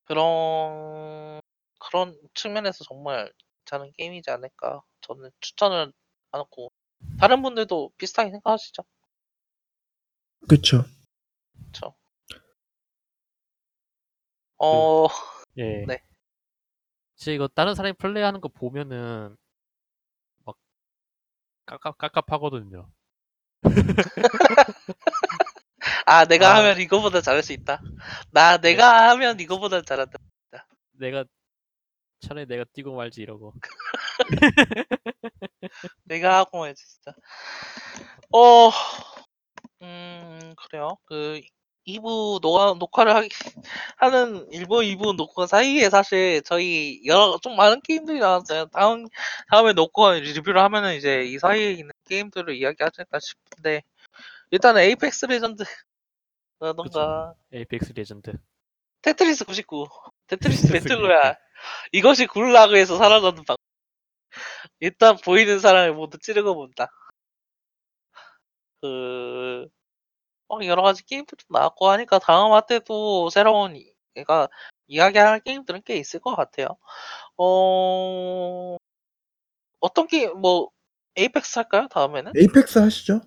[0.05, 1.41] 그런
[1.89, 3.33] 그런 측면에서 정말
[3.65, 5.93] 괜찮은 게임이지 않을까 저는 추천을
[6.33, 6.71] 안 하고
[7.19, 8.85] 다른 분들도 비슷하게 생각하시죠?
[10.49, 10.85] 그쵸.
[11.73, 11.95] 그렇죠.
[14.59, 15.07] 어
[15.57, 15.85] 예.
[15.87, 16.03] 네.
[17.17, 19.37] 진짜 이거 다른 사람이 플레이하는 거 보면은
[20.45, 20.57] 막
[21.67, 22.89] 깝깝, 깝깝하거든요.
[26.07, 26.59] 아 내가 아.
[26.59, 27.83] 하면 이거보다 잘할 수 있다.
[28.31, 30.19] 나 내가 하면 이거보다 잘한다.
[30.93, 31.25] 내가
[32.21, 33.55] 차라리 내가 뛰고 말지 이러고.
[36.05, 37.15] 내가 하고 말지 진짜.
[38.33, 38.71] 어,
[39.83, 40.99] 음 그래요.
[41.05, 41.41] 그
[41.87, 43.29] 2부 녹화, 녹화를 하기,
[43.97, 48.67] 하는 1부, 2부 녹화 사이에 사실 저희 여러 좀 많은 게임들이 나왔어요.
[48.67, 49.07] 다음
[49.51, 53.83] 다음에 녹화 리뷰를 하면은 이제 이 사이에 있는 게임들을 이야기하지 않을까 싶은데
[54.51, 55.65] 일단은 에이펙스 레전드
[56.61, 58.33] 라던가 에이펙스 레전드.
[59.01, 59.87] 테트리스 99,
[60.29, 61.39] 테트리스 배틀로얄
[61.93, 63.57] 이것이 굴라그에서 살아가는 방.
[64.81, 66.89] 일단 보이는 사람을 모두 찌르고 본다.
[68.81, 69.67] 그
[70.49, 74.49] 어, 여러 가지 게임들도 나왔고 하니까 다음 화 때도 새로운 이- 얘가
[74.87, 76.69] 이야기할 게임들은 꽤 있을 것 같아요.
[77.37, 78.77] 어
[79.81, 80.71] 어떤 게임 뭐
[81.17, 81.89] 에이펙스 할까요?
[81.91, 83.21] 다음에는 에이펙스 하시죠?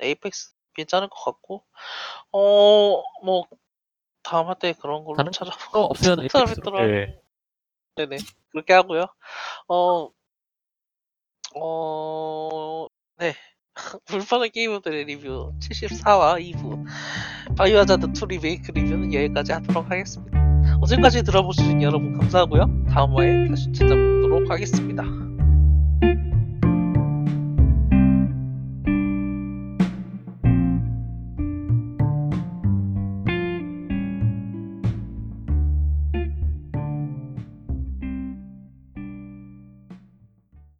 [0.00, 1.64] 에이펙스 괜찮을 것 같고
[2.32, 3.44] 어 뭐
[4.26, 6.90] 다음 화때 그런 걸로 다른 찾아보고 또 없으면 에이펙스로 에이펙스로.
[6.90, 7.20] 예.
[7.94, 8.16] 네네
[8.50, 9.06] 그렇게 하고요.
[9.68, 10.10] 어,
[11.54, 12.86] 어,
[13.18, 13.34] 네.
[14.06, 16.84] 불편한 게이머들의 리뷰 74화 2부
[17.56, 20.38] 바이오하자드 2 리메이크 리뷰는 여기까지 하도록 하겠습니다.
[20.80, 22.86] 어제까지 들어보신 여러분 감사하고요.
[22.90, 25.25] 다음 화에 다시 찾아뵙도록 하겠습니다.